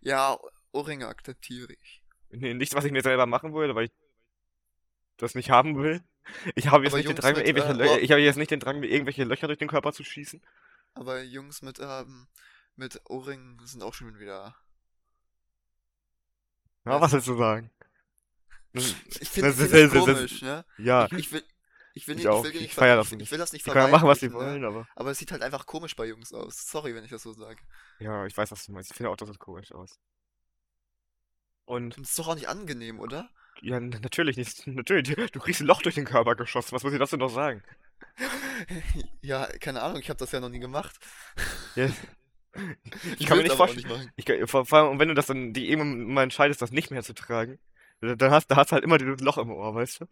Ja, 0.00 0.38
Ohrringe 0.72 1.06
akzeptiere 1.08 1.72
ich. 1.72 2.02
Nee, 2.30 2.54
nichts, 2.54 2.74
was 2.74 2.84
ich 2.84 2.92
mir 2.92 3.02
selber 3.02 3.26
machen 3.26 3.54
würde, 3.54 3.74
weil 3.74 3.86
ich 3.86 3.92
das 5.16 5.34
nicht 5.34 5.50
haben 5.50 5.76
will. 5.76 6.02
Ich 6.54 6.68
habe 6.68 6.84
jetzt 6.84 6.94
nicht 6.94 7.08
den 7.08 7.16
Drang, 7.16 7.34
mir 7.34 7.38
mit, 7.38 7.46
irgendwelche 7.46 7.72
äh, 7.72 7.84
Lö 7.84 7.88
Ohr- 7.88 7.98
ich 8.00 8.10
habe 8.10 8.20
jetzt 8.20 8.36
nicht 8.36 8.50
den 8.50 8.60
Drang, 8.60 8.80
mir 8.80 8.88
irgendwelche 8.88 9.24
Löcher 9.24 9.46
durch 9.46 9.58
den 9.58 9.68
Körper 9.68 9.92
zu 9.92 10.04
schießen. 10.04 10.42
Aber 10.94 11.22
Jungs 11.22 11.62
mit, 11.62 11.78
ähm, 11.80 12.26
mit 12.74 13.00
Ohrringen 13.08 13.64
sind 13.64 13.82
auch 13.82 13.94
schon 13.94 14.18
wieder. 14.18 14.56
Ja, 16.84 16.92
Weißt 16.92 17.02
was 17.02 17.12
willst 17.12 17.28
du 17.28 17.36
sagen? 17.36 17.70
Ich 18.72 19.30
finde 19.30 19.48
das, 19.48 19.56
find 19.56 19.56
das, 19.56 19.56
das 19.56 19.70
das, 19.70 19.92
das, 19.92 20.04
komisch, 20.04 20.42
ne? 20.42 20.64
ja, 20.78 21.06
Ich, 21.06 21.12
ich 21.12 21.32
will. 21.32 21.44
Ich 21.96 22.06
will 22.08 22.16
Ich 22.16 22.24
nicht, 22.24 22.32
ich 22.32 22.42
will 22.42 22.52
Ich 22.52 22.60
nicht 22.60 22.74
feier 22.74 22.96
das 22.96 23.12
ich, 23.12 23.18
ich 23.18 23.18
nicht. 23.18 23.30
will 23.30 23.38
das 23.38 23.52
nicht 23.52 23.64
können 23.68 23.90
machen, 23.90 24.06
was 24.08 24.20
sie 24.20 24.30
verheimlichen, 24.30 24.32
wollen, 24.32 24.62
ne? 24.62 24.66
aber 24.66 24.88
Aber 24.94 25.10
es 25.12 25.18
sieht 25.18 25.32
halt 25.32 25.42
einfach 25.42 25.66
komisch 25.66 25.96
bei 25.96 26.06
Jungs 26.06 26.32
aus. 26.32 26.68
Sorry, 26.68 26.94
wenn 26.94 27.04
ich 27.04 27.10
das 27.10 27.22
so 27.22 27.32
sage. 27.32 27.62
ja, 27.98 28.24
ich 28.26 28.36
weiß, 28.36 28.50
was 28.52 28.64
du 28.66 28.72
meinst. 28.72 28.90
Ich 28.90 28.96
finde 28.96 29.10
auch, 29.10 29.16
das 29.16 29.28
sieht 29.28 29.38
komisch 29.38 29.72
aus. 29.72 29.98
Und 31.66 31.98
es 31.98 32.10
ist 32.10 32.18
doch 32.18 32.28
auch 32.28 32.34
nicht 32.34 32.48
angenehm, 32.48 32.98
oder? 33.00 33.30
ja, 33.60 33.80
natürlich 33.80 34.36
nicht. 34.36 34.66
Natürlich, 34.66 35.14
du 35.14 35.26
du 35.28 35.40
kriegst 35.40 35.60
ein 35.60 35.66
Loch 35.66 35.82
durch 35.82 35.94
den 35.94 36.04
Körper 36.04 36.34
geschossen. 36.36 36.72
Was 36.72 36.82
muss 36.84 36.92
ich 36.92 36.98
dazu 36.98 37.16
noch 37.16 37.28
sagen? 37.30 37.62
Ja, 39.20 39.46
keine 39.60 39.82
Ahnung, 39.82 40.00
ich 40.00 40.08
habe 40.08 40.18
das 40.18 40.32
ja 40.32 40.40
noch 40.40 40.48
nie 40.48 40.60
gemacht. 40.60 40.98
Ja, 41.74 41.90
Ich 43.18 43.20
ich 43.20 43.26
kann 43.26 43.36
mir 43.36 43.42
nicht 43.44 43.56
vorstellen. 43.56 43.88
machen. 43.88 44.12
Ich, 44.16 44.26
vor, 44.50 44.64
vor 44.66 44.78
allem, 44.78 44.90
und 44.92 44.98
wenn 44.98 45.08
du 45.08 45.14
das 45.14 45.26
dann 45.26 45.52
die 45.52 45.68
irgendwann 45.70 46.12
mal 46.14 46.22
entscheidest, 46.22 46.62
das 46.62 46.70
nicht 46.70 46.90
mehr 46.90 47.02
zu 47.02 47.14
tragen, 47.14 47.58
dann 48.00 48.30
hast, 48.30 48.48
da 48.50 48.56
hast 48.56 48.72
halt 48.72 48.84
immer 48.84 48.98
dieses 48.98 49.20
Loch 49.20 49.38
im 49.38 49.50
Ohr, 49.50 49.74
weißt 49.74 50.00
du? 50.02 50.06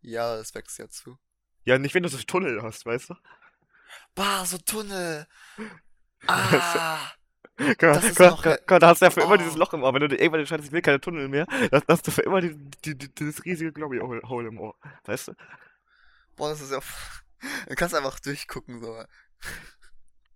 Ja, 0.00 0.36
das 0.36 0.54
wächst 0.54 0.78
ja 0.78 0.88
zu. 0.88 1.18
Ja, 1.66 1.78
nicht 1.78 1.94
wenn 1.94 2.02
du 2.02 2.08
so 2.08 2.16
Tunnel 2.18 2.62
hast, 2.62 2.86
weißt 2.86 3.10
du? 3.10 3.14
Bah, 4.14 4.44
so 4.46 4.58
Tunnel. 4.58 5.26
Ah, 6.28 7.12
Guck 7.56 7.82
mal, 7.82 8.00
guck, 8.02 8.18
mal, 8.18 8.58
guck 8.58 8.70
mal, 8.70 8.78
da 8.80 8.88
hast 8.88 9.00
du 9.00 9.06
ja 9.06 9.10
für 9.10 9.20
immer 9.22 9.38
dieses 9.38 9.54
Oh, 9.54 9.58
Loch 9.58 9.72
im 9.72 9.82
Ohr. 9.82 9.94
Wenn 9.94 10.00
du 10.00 10.08
dir 10.08 10.16
irgendwann 10.16 10.40
entscheidest, 10.40 10.68
ich 10.68 10.72
will 10.72 10.82
keine 10.82 11.00
Tunnel 11.00 11.28
mehr, 11.28 11.46
dann 11.70 11.82
hast 11.88 12.06
du 12.06 12.10
für 12.10 12.22
immer 12.22 12.40
die, 12.40 12.54
die, 12.84 12.98
die, 12.98 13.14
dieses 13.14 13.44
riesige 13.44 13.72
Glory 13.72 13.98
Hole 14.00 14.20
Hole 14.28 14.48
im 14.48 14.58
Ohr. 14.58 14.74
Weißt 15.04 15.28
du? 15.28 15.32
boah, 16.36 16.50
das 16.50 16.60
ist 16.60 16.72
ja. 16.72 16.80
Du 17.68 17.74
kannst 17.74 17.94
einfach 17.94 18.20
durchgucken, 18.20 18.80
so. 18.80 19.04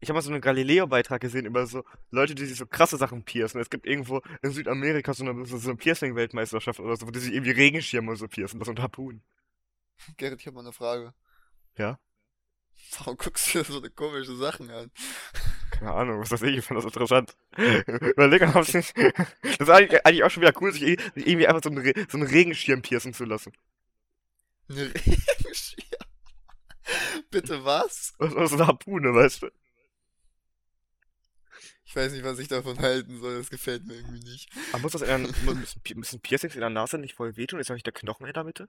Ich 0.01 0.09
habe 0.09 0.17
mal 0.17 0.23
so 0.23 0.31
einen 0.31 0.41
Galileo-Beitrag 0.41 1.21
gesehen 1.21 1.45
über 1.45 1.67
so 1.67 1.85
Leute, 2.11 2.35
die 2.35 2.47
sich 2.47 2.57
so 2.57 2.67
krasse 2.67 2.97
Sachen 2.97 3.23
piercen. 3.25 3.61
Es 3.61 3.69
gibt 3.69 3.87
irgendwo 3.87 4.23
in 4.43 4.53
Südamerika 4.53 5.13
so 5.13 5.25
eine, 5.25 5.45
so 5.45 5.57
eine 5.69 5.77
Piercing-Weltmeisterschaft 5.77 6.81
oder 6.81 6.97
so, 6.97 7.07
wo 7.07 7.11
die 7.11 7.19
sich 7.21 7.35
irgendwie 7.35 7.51
Regenschirme 7.51 8.17
so 8.17 8.29
piercen, 8.29 8.59
das 8.59 8.69
und 8.69 8.81
Harpunen. 8.81 9.23
Gerrit, 10.17 10.41
ich 10.41 10.47
habe 10.47 10.55
mal 10.55 10.61
eine 10.61 10.73
Frage. 10.73 11.15
Ja? 11.77 11.99
Warum 12.99 13.17
guckst 13.17 13.55
du 13.55 13.59
dir 13.59 13.65
so 13.65 13.83
komische 13.95 14.35
Sachen 14.37 14.71
an? 14.71 14.91
Keine 15.71 15.93
Ahnung, 15.93 16.21
was 16.21 16.31
das 16.31 16.43
ich, 16.43 16.57
ich 16.57 16.65
fand 16.65 16.79
das 16.79 16.85
interessant. 16.85 17.37
Überleg 17.57 18.43
mal. 18.43 18.65
Das 18.65 18.75
ist 19.69 19.71
eigentlich, 19.71 20.05
eigentlich 20.07 20.25
auch 20.25 20.31
schon 20.31 20.43
wieder 20.43 20.59
cool, 20.61 20.73
sich 20.73 20.81
sich 20.81 20.99
irgendwie 21.15 21.47
einfach 21.47 21.63
so 21.63 21.71
einen, 21.71 21.79
Re 21.79 21.93
so 22.09 22.19
einen 22.19 22.27
Regenschirm 22.27 22.83
piercen 22.83 23.13
zu 23.13 23.25
lassen. 23.25 23.53
Eine 24.69 24.87
Regenschirm. 24.95 25.87
Bitte 27.31 27.65
was? 27.65 28.15
Das 28.19 28.33
ist 28.33 28.51
so 28.51 28.57
eine 28.57 28.67
Harpune, 28.67 29.15
weißt 29.15 29.43
du? 29.43 29.51
Ich 31.85 31.97
weiß 31.97 32.13
nicht, 32.13 32.25
was 32.25 32.39
ich 32.39 32.49
davon 32.49 32.79
halten 32.79 33.21
soll. 33.21 33.39
Das 33.39 33.51
gefällt 33.51 33.85
mir 33.85 33.95
irgendwie 33.95 34.21
nicht. 34.21 34.49
Aber 34.73 34.83
muss 34.83 34.93
das 34.93 35.03
in 35.03 35.23
müssen 35.97 36.21
Piercings 36.21 36.55
in 36.55 36.61
der 36.61 36.71
Nase 36.71 36.99
nicht 36.99 37.15
voll 37.15 37.37
wehtun? 37.37 37.61
Ist 37.61 37.69
ja 37.69 37.75
nicht 37.75 37.87
der 37.87 37.93
Knochen 37.93 38.27
in 38.27 38.33
der 38.33 38.45
Mitte? 38.45 38.69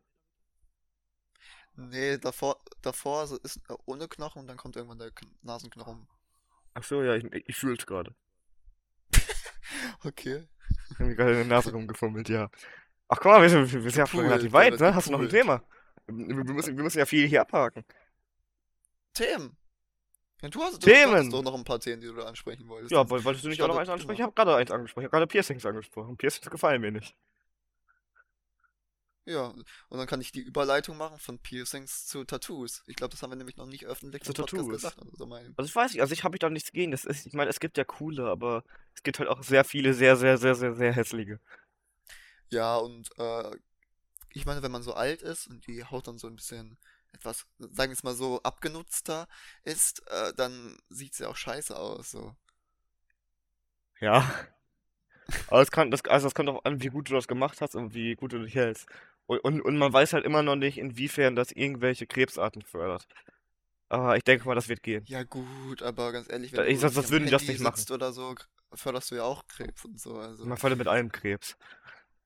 Nee, 1.76 2.18
davor, 2.18 2.62
davor 2.82 3.24
ist 3.24 3.58
äh, 3.70 3.76
ohne 3.86 4.08
Knochen 4.08 4.42
und 4.42 4.48
dann 4.48 4.58
kommt 4.58 4.76
irgendwann 4.76 5.00
der 5.00 5.12
Kn 5.12 5.30
Nasenknochen. 5.42 6.08
Ach 6.74 6.84
so, 6.84 7.02
ja, 7.02 7.16
ich, 7.16 7.26
ich 7.48 7.56
fühle 7.56 7.76
es 7.76 7.86
gerade. 7.86 8.14
Okay. 10.04 10.48
Ich 10.90 11.00
habe 11.00 11.06
mir 11.06 11.16
gerade 11.16 11.32
in 11.32 11.38
der 11.38 11.46
Nase 11.46 11.72
rumgefummelt, 11.72 12.28
ja. 12.30 12.50
Ach 13.08 13.18
guck 13.18 13.32
mal, 13.32 13.42
wir 13.42 13.50
sind, 13.50 13.72
wir 13.72 13.82
sind 13.82 13.96
ja 13.96 14.08
schon 14.08 14.22
relativ 14.22 14.52
weit, 14.52 14.80
ne? 14.80 14.94
Hast 14.94 15.08
du 15.08 15.12
noch 15.12 15.22
ein. 15.22 15.30
Thema? 15.30 15.64
Wir 16.08 16.28
wir 16.28 16.54
müssen, 16.54 16.76
wir 16.76 16.84
müssen 16.84 17.00
ja 17.00 17.06
viel 17.06 17.28
hier 17.28 17.42
abhaken. 17.42 17.86
Themen. 19.14 19.58
Ja, 20.42 20.50
du 20.50 20.62
hast, 20.62 20.76
du, 20.76 20.80
du 20.80 20.94
Themen! 20.94 21.30
doch 21.30 21.44
noch 21.44 21.54
ein 21.54 21.64
paar 21.64 21.80
Themen, 21.80 22.02
die 22.02 22.08
du 22.08 22.16
da 22.16 22.24
ansprechen 22.24 22.68
wolltest. 22.68 22.92
Ja, 22.92 23.08
wolltest 23.10 23.44
du 23.44 23.50
nicht 23.50 23.62
auch 23.62 23.68
noch 23.68 23.78
eins 23.78 23.88
du 23.88 23.94
ansprechen? 23.94 24.16
Ich 24.16 24.22
habe 24.22 24.34
gerade 24.34 24.56
eins 24.56 24.72
angesprochen. 24.72 25.04
Ich 25.04 25.06
habe 25.06 25.18
gerade 25.18 25.28
Piercings 25.28 25.66
angesprochen. 25.66 26.18
Piercings 26.18 26.50
gefallen 26.50 26.82
mir 26.82 26.92
nicht. 26.92 27.16
Ja, 29.32 29.48
und 29.48 29.98
dann 29.98 30.08
kann 30.08 30.22
ich 30.22 30.32
die 30.32 30.42
Überleitung 30.42 30.98
machen 30.98 31.20
von 31.20 31.40
Piercings 31.40 32.06
zu 32.08 32.24
Tattoos. 32.24 32.84
Ich 32.88 32.96
glaube, 32.96 33.12
das 33.12 33.22
haben 33.24 33.32
wir 33.32 33.36
nämlich 33.38 33.58
noch 33.58 33.66
nicht 33.66 33.86
öffentlich 33.86 34.24
Zu 34.24 34.34
Tattoos. 34.34 34.68
gesagt. 34.70 35.00
Also, 35.00 35.26
Also 35.58 35.70
ich 35.70 35.76
weiß 35.76 35.92
nicht, 35.94 36.02
also 36.02 36.14
ich 36.14 36.24
habe 36.24 36.36
ich 36.36 36.40
da 36.40 36.50
nichts 36.50 36.72
gegen. 36.72 36.92
Das 36.92 37.06
ist, 37.06 37.26
ich 37.26 37.34
meine, 37.34 37.50
es 37.50 37.60
gibt 37.60 37.78
ja 37.78 37.84
coole, 37.84 38.28
aber 38.28 38.64
es 38.96 39.04
gibt 39.04 39.20
halt 39.20 39.30
auch 39.30 39.44
sehr 39.44 39.64
viele, 39.64 39.94
sehr, 39.94 40.16
sehr, 40.18 40.38
sehr, 40.38 40.56
sehr, 40.56 40.76
sehr 40.76 40.94
hässliche. 40.94 41.40
ja, 42.50 42.78
und 42.78 43.10
äh, 43.18 43.52
ich 44.34 44.46
meine, 44.46 44.64
wenn 44.64 44.72
man 44.72 44.84
so 44.84 44.94
alt 44.96 45.22
ist 45.22 45.48
und 45.48 45.68
die 45.68 45.86
Haut 45.86 46.08
dann 46.08 46.18
so 46.20 46.28
ein 46.28 46.36
bisschen 46.38 46.78
etwas, 47.14 47.48
sagen 47.60 47.92
wir 47.92 47.94
es 47.94 48.04
mal 48.04 48.16
so, 48.16 48.42
abgenutzter 48.44 49.28
ist, 49.64 50.04
äh, 50.10 50.34
dann 50.36 50.78
sieht 50.90 51.16
sie 51.16 51.28
auch 51.28 51.38
scheiße 51.38 51.78
aus. 51.78 52.12
So. 52.12 52.36
Ja. 54.02 54.26
Aber 55.48 55.62
es 55.62 55.72
kann, 55.72 55.92
das, 55.92 56.04
also 56.06 56.28
es 56.28 56.34
kommt 56.36 56.50
auch 56.50 56.64
an, 56.66 56.82
wie 56.82 56.88
gut 56.90 57.10
du 57.10 57.14
das 57.14 57.28
gemacht 57.28 57.62
hast 57.62 57.76
und 57.76 57.94
wie 57.94 58.16
gut 58.16 58.34
du 58.34 58.40
dich 58.44 58.56
hältst. 58.56 58.88
Und, 59.32 59.40
und, 59.46 59.62
und 59.62 59.78
man 59.78 59.94
weiß 59.94 60.12
halt 60.12 60.26
immer 60.26 60.44
noch 60.44 60.58
nicht, 60.58 60.78
inwiefern 60.78 61.38
das 61.38 61.54
irgendwelche 61.54 62.06
Krebsarten 62.06 62.64
fördert. 62.64 63.08
Aber 63.88 64.18
ich 64.18 64.26
denke 64.26 64.46
mal, 64.46 64.56
das 64.56 64.68
wird 64.68 64.84
gehen. 64.84 65.08
Ja, 65.08 65.24
gut, 65.24 65.82
aber 65.84 66.12
ganz 66.12 66.30
ehrlich, 66.30 66.52
wenn 66.52 66.68
ich 66.68 66.82
du 66.82 66.82
sag, 66.82 66.94
das 66.94 66.98
nicht 66.98 67.06
am 67.06 67.12
würden 67.12 67.26
die 67.28 67.32
das 67.32 67.48
nicht 67.48 67.62
machen. 67.62 67.94
oder 67.94 68.12
so, 68.12 68.36
förderst 68.74 69.10
du 69.10 69.16
ja 69.16 69.24
auch 69.24 69.48
Krebs 69.48 69.86
und 69.86 70.02
so. 70.02 70.18
Also, 70.18 70.46
Man 70.46 70.58
fördert 70.58 70.80
mit 70.80 70.88
allem 70.90 71.14
Krebs. 71.14 71.56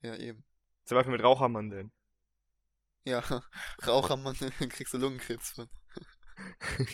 ja, 0.01 0.15
eben. 0.15 0.43
Zum 0.85 0.95
Beispiel 0.95 1.11
mit 1.11 1.21
Rauchermandeln. 1.23 1.91
Ja, 3.03 3.21
Rauchermann, 3.85 4.35
kriegst 4.69 4.95
du 4.95 4.97
Lungenkrebs 4.97 5.51
von. 5.51 5.69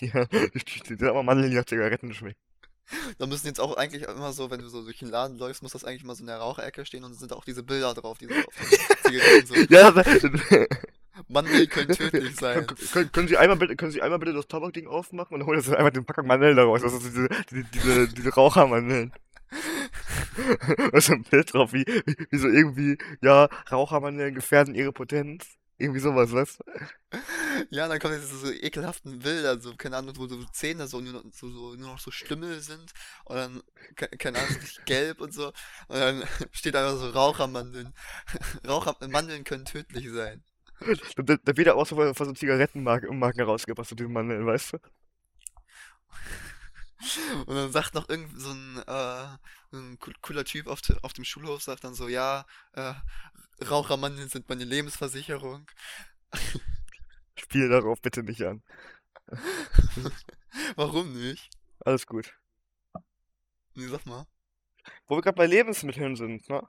ja, 0.02 0.26
die, 0.26 0.82
die, 0.84 0.98
die 0.98 1.06
aber 1.06 1.24
Mandeln, 1.24 1.52
die 1.52 1.56
nach 1.56 1.66
Zigaretten 1.66 2.14
schmecken. 2.14 2.51
Da 3.18 3.26
müssen 3.26 3.48
jetzt 3.48 3.60
auch 3.60 3.76
eigentlich 3.78 4.04
immer 4.04 4.34
so, 4.34 4.52
wenn 4.52 4.60
du 4.60 4.70
so 4.70 4.84
durch 4.84 5.00
den 5.00 5.10
Laden 5.10 5.38
läufst, 5.38 5.64
muss 5.64 5.72
das 5.72 5.84
eigentlich 5.84 6.04
mal 6.04 6.16
so 6.16 6.22
in 6.22 6.28
der 6.28 6.38
Raucherecke 6.38 6.86
stehen 6.86 7.04
und 7.04 7.14
sind 7.14 7.34
auch 7.34 7.46
diese 7.46 7.64
Bilder 7.64 7.94
drauf, 7.94 8.18
die 8.18 8.28
so 8.28 8.34
auf 8.34 8.56
den 8.56 8.80
Zigaretten 9.04 9.48
so. 9.48 9.56
ja, 9.70 10.68
Mandeln 11.28 11.70
können 11.70 11.96
tödlich 11.96 12.36
sein. 12.36 12.66
können, 12.92 13.12
können, 13.12 13.28
Sie 13.28 13.38
einmal 13.38 13.58
bitte, 13.58 13.76
können 13.76 13.92
Sie 13.92 14.02
einmal 14.02 14.20
bitte 14.20 14.34
das 14.34 14.48
Tabakding 14.48 14.88
aufmachen 14.88 15.36
und 15.36 15.46
holen 15.46 15.62
Sie 15.62 15.78
einfach 15.78 15.92
den 15.92 16.06
Packung 16.06 16.28
Mandeln 16.28 16.56
daraus. 16.56 16.82
Das 16.82 16.94
ist 16.94 17.06
diese, 17.06 17.30
diese, 17.50 17.64
diese, 17.66 18.08
diese 18.08 18.30
Rauchermandeln. 18.34 19.14
Da 20.78 20.98
ist 20.98 21.08
so 21.08 21.14
ein 21.14 21.24
Bild 21.24 21.54
drauf, 21.54 21.74
wie, 21.74 21.86
wie, 21.86 22.16
wie 22.30 22.38
so 22.38 22.48
irgendwie, 22.48 22.98
ja, 23.22 23.50
Rauchermandeln 23.70 24.34
gefährden 24.34 24.76
ihre 24.76 24.94
Potenz. 24.94 25.46
Irgendwie 25.82 26.00
sowas, 26.00 26.32
weißt 26.32 26.60
du? 26.60 26.64
Ja, 27.70 27.88
dann 27.88 28.00
kommen 28.00 28.20
diese 28.20 28.38
so 28.38 28.52
ekelhaften 28.52 29.20
Bilder, 29.20 29.60
so, 29.60 29.76
keine 29.76 29.98
Ahnung, 29.98 30.16
wo 30.18 30.28
so 30.28 30.44
Zähne 30.46 30.88
so 30.88 31.00
nur, 31.02 31.14
noch- 31.14 31.24
so, 31.32 31.50
so, 31.50 31.76
nur 31.76 31.90
noch 31.90 32.00
so 32.00 32.12
Stümmel 32.12 32.62
sind 32.62 32.92
und 33.26 33.36
dann, 33.36 33.64
ke- 33.96 34.10
keine 34.18 34.40
Ahnung, 34.40 34.58
gelb 34.86 35.22
und 35.22 35.34
so. 35.34 35.48
Und 35.88 36.00
dann 36.00 36.24
steht 36.52 36.76
einfach 36.76 36.98
so 36.98 37.10
Rauchermandeln. 37.10 37.94
Rauchermandeln 38.68 39.44
können 39.44 39.66
tödlich 39.66 40.10
sein. 40.12 40.44
Da, 41.16 41.36
da, 41.44 41.58
wird 41.58 41.68
ja 41.68 41.74
auch 41.76 41.86
so 41.86 41.96
von, 41.96 42.14
von 42.16 42.28
so 42.28 42.34
Zigarettenmarken 42.34 43.18
Marken 43.20 43.42
rausgebracht, 43.42 43.88
so 43.90 43.96
diese 43.96 44.10
Mandeln, 44.10 44.46
weißt 44.46 44.74
du? 44.74 44.78
Und 47.46 47.56
dann 47.56 47.72
sagt 47.72 47.94
noch 47.94 48.10
irgend 48.10 48.40
so 48.40 48.52
ein, 48.52 48.78
äh, 48.88 49.38
ein 49.76 49.98
cool- 50.06 50.14
cooler 50.22 50.46
Typ 50.46 50.68
auf, 50.68 50.82
de, 50.82 50.98
auf 51.02 51.14
dem 51.14 51.24
Schulhof, 51.26 51.62
sagt 51.64 51.84
dann 51.84 51.94
so, 51.96 52.08
ja, 52.08 52.46
äh, 52.74 52.94
Rauchermandeln 53.64 54.30
sind 54.30 54.48
meine 54.50 54.64
Lebensversicherung. 54.66 55.70
Spiel 57.36 57.70
darauf 57.70 58.02
bitte 58.02 58.24
nicht 58.24 58.42
an. 58.44 58.64
Warum 60.76 61.14
nicht? 61.14 61.50
Alles 61.80 62.06
gut. 62.06 62.34
Nee, 63.74 63.88
sag 63.88 64.06
mal. 64.06 64.26
Wo 65.08 65.16
wir 65.16 65.22
gerade 65.22 65.36
bei 65.38 65.46
Lebensmitteln 65.48 66.16
sind, 66.16 66.48
ne? 66.50 66.68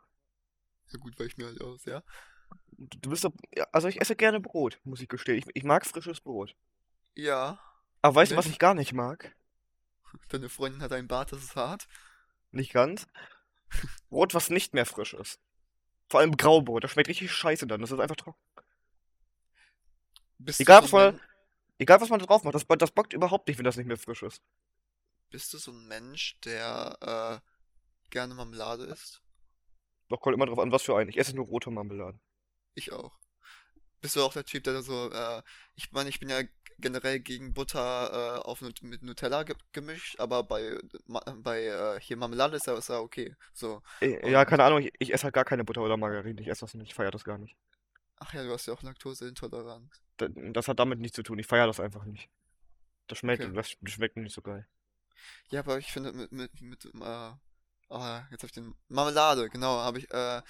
Ja 0.89 0.99
gut, 0.99 1.19
weil 1.19 1.27
ich 1.27 1.37
mir 1.37 1.47
halt 1.47 1.61
aus, 1.61 1.85
ja. 1.85 2.03
Du 2.77 3.11
bist 3.11 3.25
doch. 3.25 3.33
Also 3.73 3.89
ich 3.89 4.01
esse 4.01 4.17
gerne 4.17 4.41
Brot, 4.41 4.79
muss 4.85 5.01
ich 5.01 5.09
gestehen. 5.09 5.39
Ich, 5.39 5.47
ich 5.55 5.65
mag 5.65 5.87
frisches 5.87 6.21
Brot. 6.21 6.55
Ja, 7.15 7.59
Aber 8.03 8.15
weißt 8.17 8.33
du, 8.33 8.37
was 8.37 8.47
ich 8.47 8.59
gar 8.59 8.75
nicht 8.75 8.93
mag? 8.93 9.35
Deine 10.29 10.49
Freundin 10.49 10.83
hat 10.83 10.93
einen 10.93 11.09
Bart, 11.09 11.33
das 11.33 11.43
ist 11.43 11.57
hart. 11.57 11.89
Nicht 12.51 12.73
ganz. 12.73 13.07
Brot, 14.11 14.35
was 14.35 14.51
nicht 14.51 14.75
mehr 14.75 14.87
frisch 14.87 15.15
ist. 15.15 15.41
Vor 16.09 16.21
allem 16.21 16.37
Graubrot. 16.37 16.85
Das 16.85 16.93
schmeckt 16.93 17.09
richtig 17.09 17.33
scheiße 17.33 17.67
dann. 17.67 17.81
Das 17.81 17.91
ist 17.91 18.01
einfach 18.01 18.17
trocken. 18.17 18.41
Bist 20.39 20.61
Egal, 20.61 20.79
so 20.79 20.85
was 20.85 20.93
man, 20.93 21.21
egal 21.79 22.01
was 22.01 22.09
man 22.11 22.19
da 22.19 22.27
drauf 22.27 22.45
macht, 22.45 22.55
das, 22.55 22.67
das 22.67 22.91
bockt 22.91 23.13
überhaupt 23.13 23.49
nicht, 23.49 23.59
wenn 23.59 23.65
das 23.65 23.77
nicht 23.77 23.87
mehr 23.87 23.97
frisch 23.97 24.23
ist. 24.23 24.43
bist 25.31 25.53
du 25.55 25.59
so 25.59 25.71
ein 25.71 25.87
Mensch, 25.87 26.39
der 26.45 27.43
äh, 27.43 28.11
gerne 28.11 28.35
Marmelade 28.35 28.85
isst? 28.85 29.23
Doch 30.09 30.21
kommt 30.21 30.35
immer 30.35 30.47
drauf 30.47 30.59
an, 30.59 30.73
was 30.73 30.83
für 30.83 30.97
einen. 30.97 31.09
Ich 31.09 31.19
esse 31.19 31.35
nur 31.35 31.47
rote 31.47 31.71
Marmeladen. 31.71 32.21
Ich 32.75 32.93
auch. 32.93 33.19
Bist 34.01 34.17
du 34.17 34.23
auch 34.23 34.33
der 34.33 34.45
Typ, 34.45 34.65
der 34.65 34.83
so, 34.83 35.11
äh, 35.11 35.43
ich 35.75 35.93
meine, 35.93 36.11
ich 36.11 36.21
bin 36.21 36.29
ja 36.29 36.43
generell 36.83 37.21
gegen 37.21 37.55
Butter 37.55 38.39
äh, 38.39 38.41
auf 38.43 38.61
mit 38.61 39.03
Nutella 39.03 39.45
ge 39.45 39.57
gemischt, 39.73 40.21
aber 40.21 40.43
bei, 40.43 40.79
bei 41.37 41.65
äh, 41.65 42.01
hier 42.01 42.17
Marmelade 42.19 42.57
ist 42.57 42.67
ja, 42.67 42.77
ist 42.77 42.91
ja 42.91 42.99
okay. 42.99 43.35
So. 43.55 43.83
Äh, 44.01 44.31
Ja, 44.31 44.41
Und, 44.41 44.47
keine 44.49 44.65
Ahnung, 44.65 44.81
ich, 44.83 44.93
ich 44.99 45.13
esse 45.15 45.25
halt 45.25 45.35
gar 45.35 45.45
keine 45.47 45.65
Butter 45.65 45.81
oder 45.83 45.97
Margarine. 45.97 46.41
Ich 46.41 46.49
esse 46.49 46.61
das 46.63 46.75
nicht. 46.75 46.89
Ich 46.89 46.95
feiere 46.95 47.11
das 47.13 47.25
gar 47.25 47.39
nicht. 47.39 47.57
ach 48.17 48.35
ja, 48.35 48.45
du 48.45 48.53
hast 48.53 48.67
ja 48.67 48.75
auch 48.75 48.83
Laktoseintoleranz. 48.83 50.03
Da- 50.19 50.29
Das 50.29 50.69
hat 50.69 50.79
damit 50.79 50.99
nichts 51.01 51.17
zu 51.17 51.23
tun. 51.23 51.39
Ich 51.39 51.47
feiere 51.47 51.67
das 51.67 51.81
einfach 51.81 52.05
nicht. 52.05 52.29
Das 53.09 53.19
schmeckt, 53.19 53.43
Okay. 53.45 53.55
das 53.55 53.71
schmeckt 53.93 54.17
nicht 54.17 54.35
so 54.35 54.43
geil. 54.43 54.67
Ja, 55.51 55.61
aber 55.61 55.79
ich 55.79 55.91
finde 55.93 56.13
mit, 56.13 56.33
mit, 56.33 56.61
mit, 56.61 56.85
äh, 56.85 57.33
ah, 57.91 58.27
jetzt 58.31 58.43
hab 58.43 58.49
ich 58.51 58.53
den, 58.53 58.75
Marmelade, 58.89 59.49
genau, 59.51 59.79
habe 59.79 59.99
ich, 59.99 60.11
äh, 60.13 60.41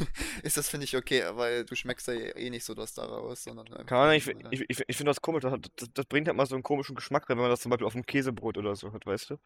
ist 0.42 0.56
das, 0.56 0.68
finde 0.68 0.84
ich, 0.84 0.96
okay, 0.96 1.24
weil 1.32 1.64
du 1.64 1.74
schmeckst 1.74 2.06
ja 2.08 2.14
eh 2.14 2.50
nicht 2.50 2.64
so 2.64 2.74
das 2.74 2.94
daraus, 2.94 3.44
sondern 3.44 3.66
Keine 3.86 4.00
Ahnung, 4.02 4.14
ich, 4.14 4.26
ich, 4.26 4.60
ich, 4.68 4.82
ich 4.86 4.96
finde 4.96 5.10
das 5.10 5.20
komisch. 5.20 5.42
Das, 5.42 5.58
das, 5.76 5.88
das 5.92 6.06
bringt 6.06 6.28
halt 6.28 6.36
mal 6.36 6.46
so 6.46 6.54
einen 6.54 6.62
komischen 6.62 6.94
Geschmack 6.96 7.28
rein, 7.28 7.36
wenn 7.36 7.42
man 7.42 7.50
das 7.50 7.60
zum 7.60 7.70
Beispiel 7.70 7.86
auf 7.86 7.92
dem 7.94 8.06
Käsebrot 8.06 8.58
oder 8.58 8.76
so 8.76 8.92
hat, 8.92 9.06
weißt 9.06 9.30
du? 9.30 9.38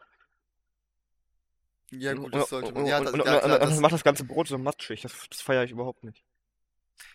Ja, 1.90 2.12
Und, 2.12 2.18
gut, 2.18 2.26
und, 2.26 2.34
das 2.34 2.48
sollte 2.48 2.68
und, 2.68 2.74
man, 2.74 2.86
ja, 2.86 2.98
und, 2.98 3.04
das, 3.06 3.14
und, 3.14 3.20
und, 3.20 3.26
ja, 3.26 3.34
und 3.34 3.40
klar, 3.40 3.58
dann 3.58 3.70
das, 3.70 3.80
macht 3.80 3.92
das 3.92 4.04
ganze 4.04 4.24
Brot 4.24 4.48
so 4.48 4.58
matschig. 4.58 5.02
Das, 5.02 5.12
das 5.30 5.40
feiere 5.40 5.64
ich 5.64 5.70
überhaupt 5.70 6.04
nicht. 6.04 6.24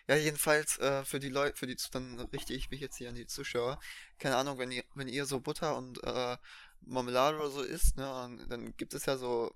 ja, 0.08 0.16
jedenfalls, 0.16 0.78
äh, 0.80 1.04
für 1.06 1.20
die 1.20 1.30
Leute, 1.30 1.58
für 1.58 1.68
die, 1.68 1.78
dann 1.92 2.20
richte 2.34 2.54
ich 2.54 2.70
mich 2.72 2.82
jetzt 2.82 2.98
hier 2.98 3.10
an 3.10 3.16
die 3.16 3.28
Zuschauer, 3.28 3.80
keine 4.18 4.38
Ahnung, 4.38 4.58
wenn 4.58 4.72
ihr, 4.72 4.84
wenn 4.96 5.08
ihr 5.08 5.26
so 5.26 5.40
Butter 5.40 5.78
und, 5.78 6.04
äh, 6.04 6.38
Marmelade 6.82 7.38
oder 7.38 7.50
so 7.50 7.62
isst, 7.62 7.98
ne, 7.98 8.04
dann, 8.04 8.50
dann 8.50 8.78
gibt 8.78 8.94
es 8.94 9.06
ja 9.06 9.18
so, 9.18 9.54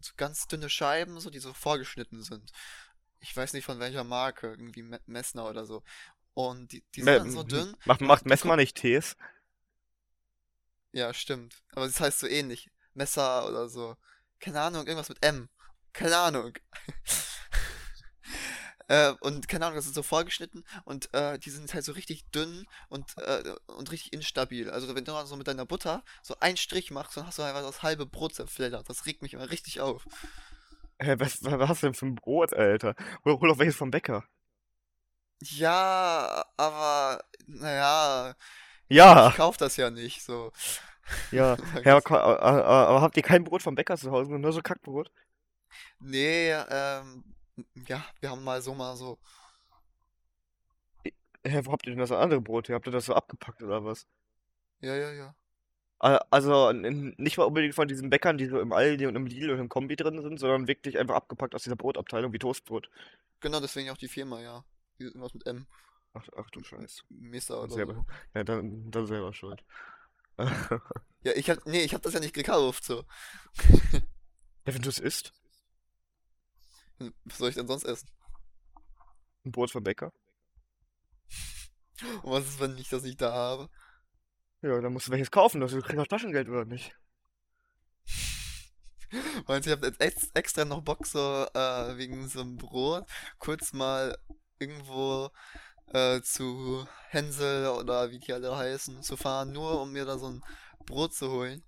so 0.00 0.12
ganz 0.16 0.46
dünne 0.48 0.70
Scheiben, 0.70 1.20
so, 1.20 1.30
die 1.30 1.38
so 1.38 1.52
vorgeschnitten 1.52 2.22
sind. 2.22 2.50
Ich 3.26 3.36
weiß 3.36 3.52
nicht 3.52 3.64
von 3.64 3.80
welcher 3.80 4.04
Marke, 4.04 4.48
irgendwie 4.48 4.82
Me 4.82 5.00
Messner 5.06 5.48
oder 5.48 5.66
so. 5.66 5.82
Und 6.34 6.72
die, 6.72 6.84
die 6.94 7.02
sind 7.02 7.16
Me- 7.16 7.18
dann 7.18 7.30
so 7.30 7.42
dünn 7.44 7.76
Macht, 7.84 8.00
macht 8.00 8.26
kommst, 8.40 8.56
nicht 8.56 8.76
Tees? 8.76 9.16
ja, 10.92 11.12
stimmt. 11.14 11.62
Aber 11.72 11.86
das 11.86 12.00
heißt 12.00 12.18
so 12.20 12.26
ähnlich. 12.26 12.70
Messer 12.94 13.46
oder 13.48 13.68
so. 13.68 13.96
Keine 14.40 14.60
Ahnung, 14.60 14.86
irgendwas 14.86 15.08
mit 15.08 15.22
M. 15.24 15.48
Keine 15.92 16.16
Ahnung. 16.16 16.52
Äh, 18.88 19.12
und 19.20 19.48
keine 19.48 19.66
Ahnung, 19.66 19.76
das 19.76 19.86
ist 19.86 19.94
so 19.94 20.02
vorgeschnitten 20.02 20.64
und 20.84 21.12
äh, 21.12 21.38
die 21.38 21.50
sind 21.50 21.72
halt 21.74 21.84
so 21.84 21.92
richtig 21.92 22.24
dünn 22.30 22.66
und, 22.88 23.16
äh, 23.18 23.54
und 23.66 23.90
richtig 23.90 24.12
instabil. 24.12 24.70
Also 24.70 24.88
wenn 24.94 25.04
du 25.04 25.12
dann 25.12 25.26
so 25.26 25.36
mit 25.36 25.48
deiner 25.48 25.66
Butter 25.66 26.04
so 26.22 26.36
einen 26.40 26.56
Strich 26.56 26.90
machst, 26.92 27.16
dann 27.16 27.26
hast 27.26 27.38
du 27.38 27.42
einfach 27.42 27.62
das 27.62 27.82
halbe 27.82 28.06
Brot 28.06 28.34
zerfleddert. 28.34 28.88
Das 28.88 29.06
regt 29.06 29.22
mich 29.22 29.34
immer 29.34 29.50
richtig 29.50 29.80
auf. 29.80 30.06
Hä, 30.98 31.14
was, 31.18 31.42
was 31.44 31.68
hast 31.68 31.82
du 31.82 31.86
denn 31.88 31.94
für 31.94 32.06
ein 32.06 32.14
Brot, 32.14 32.52
Alter? 32.54 32.94
Hol, 33.24 33.38
hol 33.40 33.48
doch 33.48 33.58
welches 33.58 33.76
vom 33.76 33.90
Bäcker. 33.90 34.24
Ja, 35.42 36.44
aber 36.56 37.22
naja, 37.46 38.34
ich 38.88 38.96
Ja, 38.96 39.32
kauf 39.36 39.56
das 39.58 39.76
ja 39.76 39.90
nicht 39.90 40.22
so. 40.22 40.52
ja. 41.30 41.56
Ja, 41.84 41.96
aber, 41.96 42.42
aber, 42.42 43.00
habt 43.00 43.16
ihr 43.16 43.22
kein 43.22 43.44
Brot 43.44 43.62
vom 43.62 43.74
Bäcker 43.74 43.96
zu 43.96 44.10
Hause, 44.10 44.38
nur 44.38 44.52
so 44.52 44.60
Kackbrot? 44.62 45.10
Nee, 46.00 46.52
ähm, 46.70 47.24
ja, 47.88 48.04
wir 48.20 48.30
haben 48.30 48.44
mal 48.44 48.62
so 48.62 48.74
mal 48.74 48.96
so. 48.96 49.18
Hä, 51.44 51.60
wo 51.64 51.72
habt 51.72 51.86
ihr 51.86 51.92
denn 51.92 52.00
das 52.00 52.12
andere 52.12 52.40
Brot 52.42 52.68
her? 52.68 52.74
Habt 52.76 52.86
ihr 52.86 52.92
das 52.92 53.06
so 53.06 53.14
abgepackt 53.14 53.62
oder 53.62 53.84
was? 53.84 54.06
Ja, 54.80 54.94
ja, 54.96 55.12
ja. 55.12 55.34
A- 55.98 56.20
Also 56.30 56.72
nicht 56.72 57.38
mal 57.38 57.44
unbedingt 57.44 57.74
von 57.74 57.88
diesen 57.88 58.10
Bäckern, 58.10 58.38
die 58.38 58.46
so 58.46 58.60
im 58.60 58.72
Aldi 58.72 59.06
und 59.06 59.16
im 59.16 59.26
Lidl 59.26 59.50
und 59.50 59.60
im 59.60 59.68
Kombi 59.68 59.96
drin 59.96 60.20
sind, 60.22 60.38
sondern 60.38 60.68
wirklich 60.68 60.98
einfach 60.98 61.14
abgepackt 61.14 61.54
aus 61.54 61.62
dieser 61.62 61.76
Brotabteilung 61.76 62.32
wie 62.32 62.38
Toastbrot. 62.38 62.90
Genau, 63.40 63.60
deswegen 63.60 63.90
auch 63.90 63.96
die 63.96 64.08
Firma, 64.08 64.40
ja. 64.40 64.64
Irgendwas 64.98 65.34
mit 65.34 65.46
M. 65.46 65.66
Ach, 66.14 66.26
ach 66.36 66.50
du 66.50 66.60
M- 66.60 66.64
Scheiße. 66.64 67.02
Mesa 67.08 67.58
oder 67.62 67.72
Selber. 67.72 67.94
so. 67.94 68.04
Ja, 68.34 68.44
dann, 68.44 68.90
dann 68.90 69.06
selber 69.06 69.32
schuld. 69.32 69.62
Ja, 71.22 71.32
ich 71.34 71.50
hab, 71.50 71.66
nee, 71.66 71.82
ich 71.82 71.92
hab 71.92 72.02
das 72.02 72.12
ja 72.14 72.20
nicht 72.20 72.34
gekauft, 72.34 72.84
so. 72.84 73.04
Ja, 74.66 74.74
wenn 74.74 74.82
du 74.82 74.88
es 74.88 74.98
isst, 74.98 75.32
Hm, 76.98 77.12
Was 77.24 77.38
soll 77.38 77.48
ich 77.50 77.54
denn 77.56 77.66
sonst 77.66 77.84
essen? 77.84 78.08
ein 79.44 79.52
Brot 79.52 79.70
vom 79.70 79.82
Bäcker, 79.84 80.12
Und 82.22 82.30
was 82.32 82.46
ist, 82.46 82.60
wenn 82.60 82.76
ich 82.78 82.88
das 82.88 83.02
nicht 83.02 83.20
da 83.20 83.32
habe? 83.32 83.68
Ja, 84.66 84.80
dann 84.80 84.92
musst 84.92 85.06
du 85.08 85.12
welches 85.12 85.30
kaufen, 85.30 85.62
also 85.62 85.76
du 85.76 85.82
kriegst 85.82 85.98
auch 85.98 86.06
Taschengeld 86.06 86.48
oder 86.48 86.64
nicht. 86.64 86.94
Meinst 89.46 89.66
du, 89.66 89.70
ich 89.70 89.76
hab 89.76 89.84
jetzt 89.84 90.00
ex 90.00 90.30
extra 90.34 90.64
noch 90.64 90.82
Bock, 90.82 91.06
so, 91.06 91.46
äh, 91.54 91.96
wegen 91.96 92.28
so 92.28 92.40
einem 92.40 92.56
Brot, 92.56 93.04
kurz 93.38 93.72
mal 93.72 94.18
irgendwo, 94.58 95.30
äh, 95.92 96.20
zu 96.22 96.86
Hänsel 97.08 97.68
oder 97.68 98.10
wie 98.10 98.18
die 98.18 98.32
alle 98.32 98.56
heißen, 98.56 99.02
zu 99.02 99.16
fahren, 99.16 99.52
nur 99.52 99.80
um 99.80 99.92
mir 99.92 100.04
da 100.04 100.18
so 100.18 100.26
ein 100.28 100.44
Brot 100.84 101.14
zu 101.14 101.30
holen? 101.30 101.62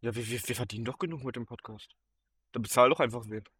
Ja, 0.00 0.14
wir, 0.14 0.26
wir, 0.26 0.40
wir 0.42 0.56
verdienen 0.56 0.84
doch 0.84 0.98
genug 0.98 1.24
mit 1.24 1.36
dem 1.36 1.46
Podcast. 1.46 1.88
Dann 2.52 2.62
bezahl 2.62 2.88
doch 2.90 3.00
einfach 3.00 3.24
wen. 3.26 3.44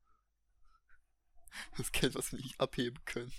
Das 1.76 1.90
Geld, 1.92 2.14
was 2.14 2.30
wir 2.32 2.38
nicht 2.38 2.60
abheben 2.60 2.98
können. 3.04 3.32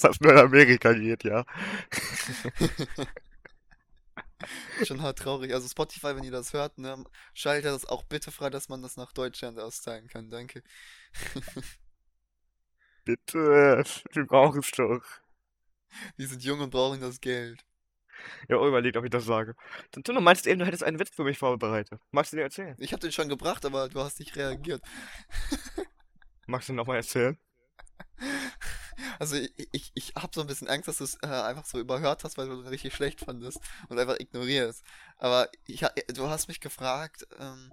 Was 0.00 0.20
nur 0.20 0.32
in 0.32 0.38
Amerika 0.38 0.92
geht, 0.92 1.24
ja. 1.24 1.44
Schon 4.84 5.02
hart 5.02 5.18
traurig. 5.18 5.52
Also 5.52 5.68
Spotify, 5.68 6.16
wenn 6.16 6.24
ihr 6.24 6.30
das 6.30 6.52
hört, 6.52 6.78
ne, 6.78 7.04
schaltet 7.34 7.72
das 7.72 7.86
auch 7.86 8.02
bitte 8.04 8.30
frei, 8.30 8.50
dass 8.50 8.68
man 8.68 8.82
das 8.82 8.96
nach 8.96 9.12
Deutschland 9.12 9.58
auszahlen 9.58 10.08
kann. 10.08 10.30
Danke. 10.30 10.62
Bitte, 13.04 13.82
wir 14.12 14.26
brauchen 14.26 14.60
es 14.60 14.70
doch. 14.70 15.02
Die 16.18 16.26
sind 16.26 16.44
jung 16.44 16.60
und 16.60 16.70
brauchen 16.70 17.00
das 17.00 17.20
Geld. 17.20 17.64
Ja, 18.48 18.58
oh, 18.58 18.68
überlegt, 18.68 18.96
ob 18.96 19.04
ich 19.04 19.10
das 19.10 19.24
sage. 19.24 19.56
Dann 19.92 20.02
du 20.02 20.20
meinst 20.20 20.46
eben, 20.46 20.58
du 20.58 20.66
hättest 20.66 20.84
einen 20.84 20.98
Witz 20.98 21.10
für 21.10 21.24
mich 21.24 21.38
vorbereitet. 21.38 22.00
Magst 22.10 22.32
du 22.32 22.36
den 22.36 22.44
erzählen? 22.44 22.76
Ich 22.78 22.92
habe 22.92 23.00
den 23.00 23.12
schon 23.12 23.28
gebracht, 23.30 23.64
aber 23.64 23.88
du 23.88 24.00
hast 24.00 24.20
nicht 24.20 24.36
reagiert. 24.36 24.82
Magst 26.46 26.68
du 26.68 26.72
den 26.72 26.76
nochmal 26.76 26.96
erzählen? 26.96 27.38
Also 29.18 29.36
ich, 29.36 29.52
ich, 29.72 29.90
ich 29.94 30.12
habe 30.16 30.30
so 30.34 30.40
ein 30.40 30.46
bisschen 30.46 30.68
Angst, 30.68 30.88
dass 30.88 30.98
du 30.98 31.04
es 31.04 31.16
äh, 31.22 31.26
einfach 31.26 31.64
so 31.64 31.78
überhört 31.78 32.24
hast, 32.24 32.38
weil 32.38 32.48
du 32.48 32.56
den 32.56 32.66
richtig 32.68 32.94
schlecht 32.94 33.20
fandest 33.20 33.60
und 33.88 33.98
einfach 33.98 34.18
ignorierst. 34.18 34.82
Aber 35.18 35.48
ich, 35.66 35.84
du 36.14 36.28
hast 36.28 36.48
mich 36.48 36.60
gefragt, 36.60 37.26
ähm, 37.38 37.72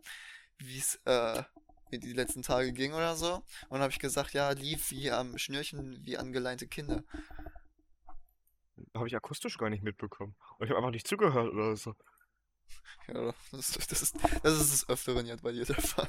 wie 0.60 0.80
es 0.80 0.96
äh, 1.06 1.44
die 1.92 2.14
letzten 2.14 2.44
Tage 2.44 2.74
ging 2.74 2.94
oder 2.94 3.16
so. 3.16 3.36
Und 3.36 3.46
dann 3.72 3.82
habe 3.82 3.92
ich 3.94 4.00
gesagt, 4.00 4.34
ja, 4.34 4.52
lief 4.52 4.92
wie 4.92 5.12
am 5.12 5.38
Schnürchen, 5.38 6.00
wie 6.06 6.18
angeleinte 6.18 6.68
Kinder. 6.68 7.04
Habe 8.94 9.08
ich 9.08 9.16
akustisch 9.16 9.58
gar 9.58 9.70
nicht 9.70 9.84
mitbekommen. 9.84 10.36
Und 10.58 10.66
ich 10.66 10.70
habe 10.72 10.80
einfach 10.80 10.92
nicht 10.92 11.08
zugehört 11.08 11.54
oder 11.54 11.76
so. 11.78 11.96
Ja, 13.08 13.34
das, 13.52 13.70
ist- 13.78 13.92
das 13.92 14.02
ist 14.02 14.16
das 14.44 14.60
ist 14.60 14.72
des 14.74 14.90
Öfteren 14.90 15.26
jetzt 15.26 15.44
bei 15.44 15.52
dir 15.52 15.66
der 15.66 15.76
Fall. 15.82 16.08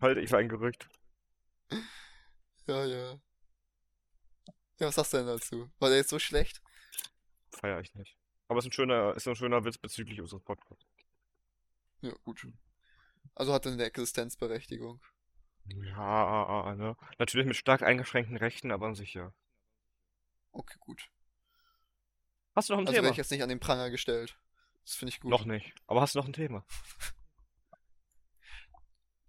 Halte 0.00 0.20
ich 0.20 0.30
für 0.30 0.36
ein 0.38 0.48
Gerücht. 0.48 0.88
Ja, 2.66 2.84
ja. 2.84 3.18
Ja, 4.78 4.88
was 4.88 4.96
sagst 4.96 5.12
du 5.12 5.18
denn 5.18 5.26
dazu? 5.26 5.70
War 5.78 5.88
der 5.88 5.98
jetzt 5.98 6.10
so 6.10 6.18
schlecht? 6.18 6.60
Feier 7.50 7.80
ich 7.80 7.94
nicht. 7.94 8.16
Aber 8.48 8.58
es 8.58 8.64
ist 8.64 8.70
ein 8.70 8.72
schöner, 8.72 9.14
ist 9.14 9.26
ein 9.28 9.36
schöner 9.36 9.64
Witz 9.64 9.78
bezüglich 9.78 10.20
unseres 10.20 10.42
Podcasts. 10.42 10.84
Ja, 12.00 12.12
gut. 12.24 12.46
Also 13.34 13.52
hat 13.52 13.66
er 13.66 13.72
eine 13.72 13.84
Existenzberechtigung. 13.84 15.00
Ja, 15.66 16.74
ne? 16.76 16.96
Natürlich 17.18 17.46
mit 17.46 17.56
stark 17.56 17.82
eingeschränkten 17.82 18.36
Rechten, 18.36 18.70
aber 18.70 18.86
an 18.86 18.94
sich 18.94 19.14
ja. 19.14 19.32
Okay, 20.52 20.76
gut. 20.78 21.08
Hast 22.54 22.68
du 22.68 22.74
noch 22.74 22.80
ein 22.80 22.86
Also 22.86 22.96
werde 22.96 23.08
ich 23.08 23.14
Thema? 23.14 23.22
jetzt 23.22 23.30
nicht 23.30 23.42
an 23.42 23.48
den 23.48 23.60
Pranger 23.60 23.90
gestellt. 23.90 24.38
Das 24.84 24.94
finde 24.94 25.10
ich 25.10 25.20
gut. 25.20 25.30
Noch 25.30 25.46
nicht. 25.46 25.74
Aber 25.86 26.02
hast 26.02 26.14
du 26.14 26.18
noch 26.18 26.26
ein 26.26 26.32
Thema? 26.34 26.66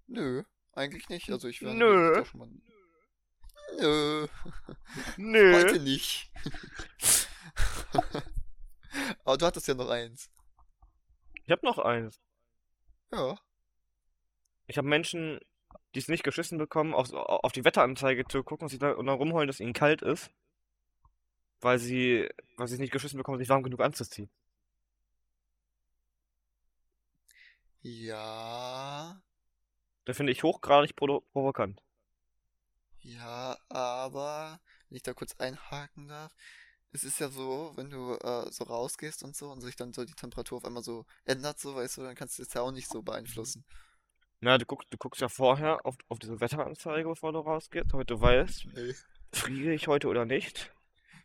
Nö, 0.08 0.44
eigentlich 0.74 1.08
nicht. 1.10 1.30
Also 1.32 1.48
ich 1.48 1.62
werde 1.62 1.78
Nö. 1.78 2.24
Mal. 3.78 3.82
Nö, 3.82 4.28
Nö. 5.18 5.54
heute 5.56 5.80
nicht. 5.80 6.32
Aber 9.26 9.38
du 9.38 9.46
hattest 9.46 9.68
ja 9.68 9.74
noch 9.74 9.90
eins. 9.90 10.30
Ich 11.44 11.52
habe 11.52 11.66
noch 11.66 11.80
eins. 11.80 12.22
Ja. 13.12 13.38
Ich 14.68 14.78
habe 14.78 14.88
Menschen 14.88 15.42
die 15.96 16.00
es 16.00 16.10
nicht 16.10 16.24
geschissen 16.24 16.58
bekommen, 16.58 16.94
auf, 16.94 17.12
auf 17.14 17.54
die 17.54 17.64
Wetteranzeige 17.64 18.26
zu 18.26 18.44
gucken 18.44 18.66
und, 18.66 18.70
sich 18.70 18.80
da, 18.80 18.92
und 18.92 19.06
dann 19.06 19.18
rumheulen, 19.18 19.48
dass 19.48 19.62
ihnen 19.62 19.74
kalt 19.74 20.02
ist, 20.02 20.30
weil 21.62 21.80
sie, 21.80 22.30
weil 22.58 22.68
sie 22.68 22.76
es 22.76 22.80
nicht 22.80 22.92
geschissen 22.92 23.18
bekommen, 23.18 23.40
sich 23.40 23.50
warm 23.50 23.64
genug 23.64 23.82
anzuziehen. 23.82 24.30
Ja, 27.84 29.22
Das 30.06 30.18
finde 30.18 30.32
ich 30.32 30.44
hochgradig 30.44 30.96
provo 30.96 31.22
provokant. 31.32 31.82
Ja, 33.06 33.58
aber 33.70 34.60
wenn 34.90 34.96
ich 34.98 35.04
da 35.04 35.14
kurz 35.14 35.36
einhaken 35.38 36.08
darf, 36.08 36.36
es 36.92 37.04
ist 37.04 37.20
ja 37.20 37.30
so, 37.30 37.74
wenn 37.76 37.90
du 37.90 38.14
äh, 38.16 38.52
so 38.52 38.64
rausgehst 38.64 39.24
und 39.24 39.36
so 39.36 39.52
und 39.52 39.62
sich 39.62 39.76
dann 39.76 39.94
so 39.94 40.06
die 40.06 40.14
Temperatur 40.14 40.58
auf 40.58 40.66
einmal 40.66 40.84
so 40.84 41.06
ändert, 41.26 41.60
so, 41.60 41.76
weißt 41.76 41.98
du, 41.98 42.04
dann 42.04 42.16
kannst 42.16 42.40
du 42.40 42.44
das 42.44 42.54
ja 42.54 42.62
auch 42.62 42.72
nicht 42.72 42.90
so 42.90 43.02
beeinflussen. 43.02 43.66
Na, 44.42 44.58
du 44.58 44.66
guckst, 44.66 44.88
du 44.92 44.98
guckst 44.98 45.22
ja 45.22 45.30
vorher 45.30 45.86
auf, 45.86 45.96
auf 46.08 46.20
diese 46.20 46.40
Wetteranzeige, 46.40 47.08
bevor 47.08 47.32
du 47.34 47.40
rausgehst, 47.40 47.92
damit 47.92 48.10
du 48.10 48.20
weißt, 48.20 48.66
Nee, 48.74 48.96
friere 49.32 49.74
ich 49.74 49.88
heute 49.88 50.08
oder 50.08 50.26
nicht. 50.26 50.74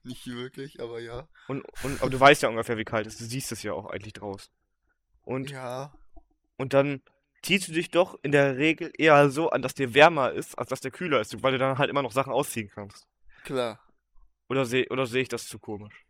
nicht 0.03 0.27
wirklich, 0.27 0.81
aber 0.81 1.01
ja. 1.01 1.29
Und, 1.49 1.65
und, 1.83 2.01
aber 2.03 2.11
du 2.11 2.19
weißt 2.21 2.43
ja 2.43 2.49
ungefähr, 2.49 2.77
wie 2.77 2.85
kalt 2.85 3.07
es 3.07 3.15
ist. 3.15 3.21
Du 3.21 3.25
siehst 3.27 3.53
es 3.53 3.63
ja 3.63 3.73
auch 3.73 3.87
eigentlich 3.87 4.15
draus. 4.15 4.51
Und, 5.23 5.51
Ja, 5.51 5.93
und 6.57 6.73
dann 6.75 7.03
ziehst 7.43 7.69
du 7.69 7.73
dich 7.73 7.91
doch 7.91 8.19
in 8.23 8.33
der 8.33 8.57
Regel 8.57 8.93
eher 8.97 9.31
so 9.31 9.51
an, 9.51 9.63
dass 9.63 9.75
dir 9.75 9.95
wärmer 9.95 10.33
ist, 10.33 10.59
als 10.59 10.69
dass 10.71 10.81
der 10.81 10.91
kühler 10.91 11.21
ist, 11.21 11.43
weil 11.43 11.53
du 11.53 11.59
dann 11.59 11.79
halt 11.79 11.91
immer 11.91 12.03
noch 12.03 12.13
Sachen 12.13 12.33
ausziehen 12.33 12.69
kannst. 12.73 13.07
klar. 13.45 13.81
Oder 14.49 14.65
sehe 14.65 14.87
oder 14.91 15.07
seh 15.07 15.21
ich 15.21 15.29
das 15.29 15.47
zu 15.47 15.59
komisch? 15.61 16.05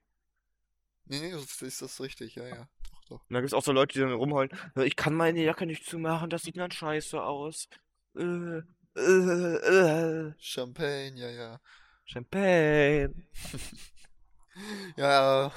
Nee, 1.04 1.20
nee, 1.20 1.30
das 1.32 1.60
ist 1.60 1.82
das 1.82 2.00
richtig, 2.00 2.36
ja, 2.36 2.46
ja. 2.46 2.68
Doch, 2.84 3.04
doch. 3.08 3.20
Und 3.28 3.34
dann 3.34 3.42
gibt 3.42 3.48
es 3.48 3.54
auch 3.54 3.62
so 3.64 3.72
Leute, 3.72 3.92
die 3.94 3.98
dann 4.00 4.12
rumheulen, 4.12 4.50
"Ja, 4.76 4.82
ich 4.82 4.96
kann 4.96 5.14
meine 5.14 5.42
Jacke 5.42 5.66
nicht 5.66 5.84
zumachen, 5.84 6.30
das 6.30 6.42
sieht 6.42 6.56
dann 6.56 6.70
scheiße 6.70 7.22
aus. 7.22 7.68
Äh, 8.16 8.62
äh, 8.96 10.28
äh. 10.28 10.32
Champagne, 10.38 11.12
ja, 11.20 11.30
ja. 11.30 11.60
Champagne. 12.04 13.12
Ja, 14.96 15.52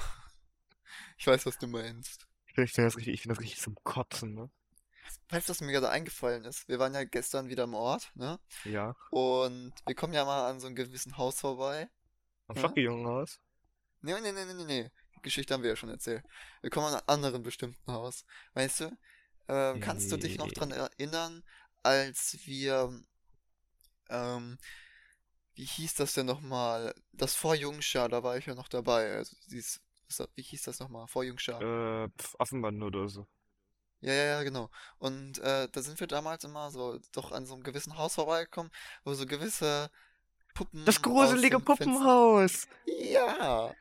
ich 1.18 1.26
weiß, 1.26 1.44
was 1.46 1.58
du 1.58 1.66
meinst. 1.66 2.26
Ich 2.46 2.54
finde 2.54 2.70
das 2.76 2.96
richtig, 2.96 3.14
ich 3.14 3.22
finde 3.22 3.34
das 3.34 3.42
richtig 3.42 3.60
zum 3.60 3.74
Kotzen, 3.82 4.34
ne? 4.34 4.50
Weißt 5.30 5.48
du, 5.48 5.50
was 5.50 5.60
mir 5.60 5.72
gerade 5.72 5.90
eingefallen 5.90 6.44
ist? 6.44 6.68
Wir 6.68 6.78
waren 6.78 6.94
ja 6.94 7.04
gestern 7.04 7.48
wieder 7.48 7.64
im 7.64 7.74
Ort, 7.74 8.10
ne? 8.14 8.38
Ja. 8.64 8.94
Und 9.10 9.72
wir 9.86 9.94
kommen 9.94 10.12
ja 10.12 10.24
mal 10.24 10.50
an 10.50 10.60
so 10.60 10.66
einem 10.66 10.76
gewissen 10.76 11.16
Haus 11.16 11.40
vorbei. 11.40 11.88
Am 12.46 12.56
Ja? 12.56 12.62
Schocki-Jungenhaus. 12.62 13.40
Nee, 14.02 14.20
nee, 14.20 14.32
nee, 14.32 14.44
nee, 14.44 14.54
nee, 14.54 14.64
nee. 14.64 14.90
Die 15.16 15.22
Geschichte 15.22 15.54
haben 15.54 15.62
wir 15.62 15.70
ja 15.70 15.76
schon 15.76 15.88
erzählt. 15.88 16.22
Wir 16.60 16.70
kommen 16.70 16.86
an 16.86 16.94
einem 16.94 17.04
anderen 17.06 17.42
bestimmten 17.42 17.90
Haus. 17.90 18.26
Weißt 18.52 18.80
du? 18.80 18.98
Ähm, 19.48 19.80
kannst 19.80 20.12
du 20.12 20.16
dich 20.16 20.38
noch 20.38 20.50
dran 20.52 20.70
erinnern, 20.70 21.42
als 21.82 22.38
wir, 22.44 22.92
ähm, 24.10 24.58
wie 25.54 25.64
hieß 25.64 25.94
das 25.94 26.14
denn 26.14 26.26
nochmal? 26.26 26.94
Das 27.12 27.34
Vorjungschar, 27.34 28.08
da 28.08 28.22
war 28.22 28.36
ich 28.36 28.46
ja 28.46 28.54
noch 28.54 28.68
dabei. 28.68 29.16
Also 29.16 29.36
dieses, 29.50 29.80
wie 30.34 30.42
hieß 30.42 30.62
das 30.62 30.80
nochmal? 30.80 31.06
Vorjungschar. 31.08 32.04
Äh, 32.04 32.08
Affenbande 32.38 32.86
oder 32.86 33.08
so. 33.08 33.26
Ja, 34.04 34.12
ja, 34.12 34.24
ja, 34.24 34.42
genau. 34.42 34.68
Und 34.98 35.38
äh, 35.38 35.66
da 35.72 35.82
sind 35.82 35.98
wir 35.98 36.06
damals 36.06 36.44
immer 36.44 36.70
so 36.70 36.98
doch 37.12 37.32
an 37.32 37.46
so 37.46 37.54
einem 37.54 37.62
gewissen 37.62 37.96
Haus 37.96 38.14
vorbeigekommen, 38.16 38.70
wo 39.02 39.14
so 39.14 39.24
gewisse 39.24 39.90
Puppen 40.52 40.84
Das 40.84 41.00
gruselige 41.00 41.56
dem 41.56 41.64
Fenster. 41.64 41.84
Puppenhaus! 41.84 42.68
Ja. 42.84 43.74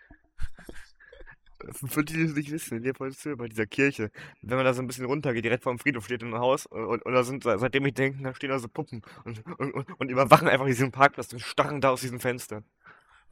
Für 1.73 2.05
die, 2.05 2.13
die 2.13 2.23
es 2.23 2.35
nicht 2.35 2.51
wissen, 2.51 2.77
in 2.77 2.83
Leopoldshöhe, 2.83 3.35
bei 3.35 3.49
dieser 3.49 3.65
Kirche. 3.65 4.11
Wenn 4.41 4.55
man 4.55 4.65
da 4.65 4.73
so 4.73 4.81
ein 4.81 4.87
bisschen 4.87 5.05
runtergeht, 5.05 5.43
direkt 5.43 5.63
vor 5.63 5.73
dem 5.73 5.79
Friedhof 5.79 6.05
steht 6.05 6.23
ein 6.23 6.33
Haus 6.33 6.65
und, 6.67 7.01
und 7.05 7.13
da 7.13 7.23
sind, 7.23 7.43
seitdem 7.43 7.85
ich 7.85 7.93
denke, 7.93 8.23
da 8.23 8.33
stehen 8.33 8.49
da 8.49 8.59
so 8.59 8.69
Puppen 8.69 9.01
und, 9.25 9.45
und, 9.59 9.73
und, 9.73 9.99
und 9.99 10.09
überwachen 10.09 10.47
einfach 10.47 10.65
diesen 10.65 10.91
Parkplatz 10.91 11.33
und 11.33 11.41
starren 11.41 11.81
da 11.81 11.89
aus 11.89 12.01
diesen 12.01 12.21
Fenstern. 12.21 12.63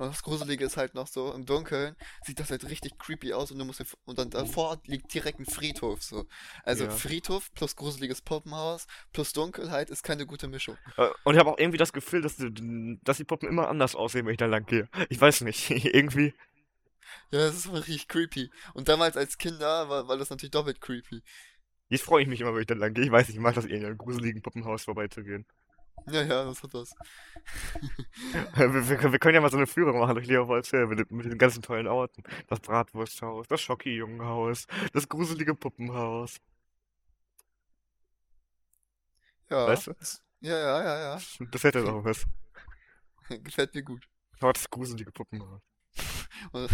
Und 0.01 0.07
das 0.09 0.23
Gruselige 0.23 0.65
ist 0.65 0.77
halt 0.77 0.95
noch 0.95 1.05
so, 1.05 1.31
im 1.31 1.45
Dunkeln 1.45 1.95
sieht 2.25 2.39
das 2.39 2.49
halt 2.49 2.67
richtig 2.67 2.97
creepy 2.97 3.33
aus 3.33 3.51
und 3.51 3.59
du 3.59 3.65
musst 3.65 3.83
und 4.05 4.17
dann 4.17 4.31
davor 4.31 4.81
liegt 4.87 5.13
direkt 5.13 5.39
ein 5.39 5.45
Friedhof 5.45 6.01
so. 6.01 6.25
Also 6.63 6.85
Ja. 6.85 6.89
Friedhof 6.89 7.53
plus 7.53 7.75
gruseliges 7.75 8.19
Puppenhaus 8.23 8.87
plus 9.13 9.31
Dunkelheit 9.31 9.91
ist 9.91 10.01
keine 10.01 10.25
gute 10.25 10.47
Mischung. 10.47 10.75
Äh, 10.97 11.09
Und 11.23 11.35
ich 11.35 11.39
habe 11.39 11.51
auch 11.51 11.59
irgendwie 11.59 11.77
das 11.77 11.93
Gefühl, 11.93 12.23
dass, 12.23 12.35
die- 12.37 12.97
dass 13.03 13.17
die 13.17 13.25
Puppen 13.25 13.47
immer 13.47 13.67
anders 13.69 13.93
aussehen, 13.93 14.25
wenn 14.25 14.31
ich 14.31 14.39
da 14.39 14.47
lang 14.47 14.65
gehe. 14.65 14.89
Ich 15.09 15.21
weiß 15.21 15.41
nicht, 15.41 15.69
irgendwie. 15.93 16.33
Ja, 17.29 17.39
das 17.45 17.57
ist 17.57 17.71
richtig 17.71 18.07
creepy. 18.07 18.49
Und 18.73 18.89
damals 18.89 19.15
als 19.17 19.37
Kinder 19.37 19.87
war, 19.87 20.07
war 20.07 20.17
das 20.17 20.31
natürlich 20.31 20.51
doppelt 20.51 20.81
creepy. 20.81 21.21
Jetzt 21.89 22.05
freue 22.05 22.23
ich 22.23 22.27
mich 22.27 22.41
immer, 22.41 22.55
wenn 22.55 22.61
ich 22.61 22.67
da 22.67 22.73
lang 22.73 22.95
gehe. 22.95 23.05
Ich 23.05 23.11
weiß 23.11 23.27
nicht, 23.27 23.35
ich 23.37 23.41
mag 23.41 23.53
das 23.53 23.65
eh, 23.65 23.75
in 23.75 23.85
einem 23.85 23.99
gruseligen 23.99 24.41
Puppenhaus 24.41 24.83
vorbeizugehen. 24.85 25.45
Ja, 26.07 26.21
ja, 26.23 26.43
das 26.45 26.63
hat 26.63 26.73
das. 26.73 26.93
Wir, 28.55 28.73
wir, 28.73 29.11
wir 29.13 29.19
können 29.19 29.35
ja 29.35 29.41
mal 29.41 29.49
so 29.49 29.57
eine 29.57 29.65
Führung 29.67 29.97
machen 29.99 30.15
durch 30.15 30.27
Leopoldshöhe 30.27 30.85
mit, 30.87 31.09
mit 31.11 31.25
den 31.25 31.37
ganzen 31.37 31.61
tollen 31.61 31.87
Orten. 31.87 32.23
Das 32.47 32.59
Bratwursthaus, 32.59 33.47
das 33.47 33.61
Schocki-Jungenhaus, 33.61 34.67
das 34.93 35.09
gruselige 35.09 35.55
Puppenhaus. 35.55 36.37
Ja. 39.49 39.67
Weißt 39.67 39.87
du? 39.87 39.93
Ja, 40.41 40.57
ja, 40.57 40.83
ja, 40.83 40.99
ja. 41.15 41.21
Das 41.51 41.63
hätte 41.63 41.83
doch 41.83 42.03
was. 42.03 42.25
Gefällt 43.43 43.73
mir 43.73 43.83
gut. 43.83 44.07
Aber 44.39 44.53
das 44.53 44.69
gruselige 44.69 45.11
Puppenhaus. 45.11 45.61
Und- 46.51 46.69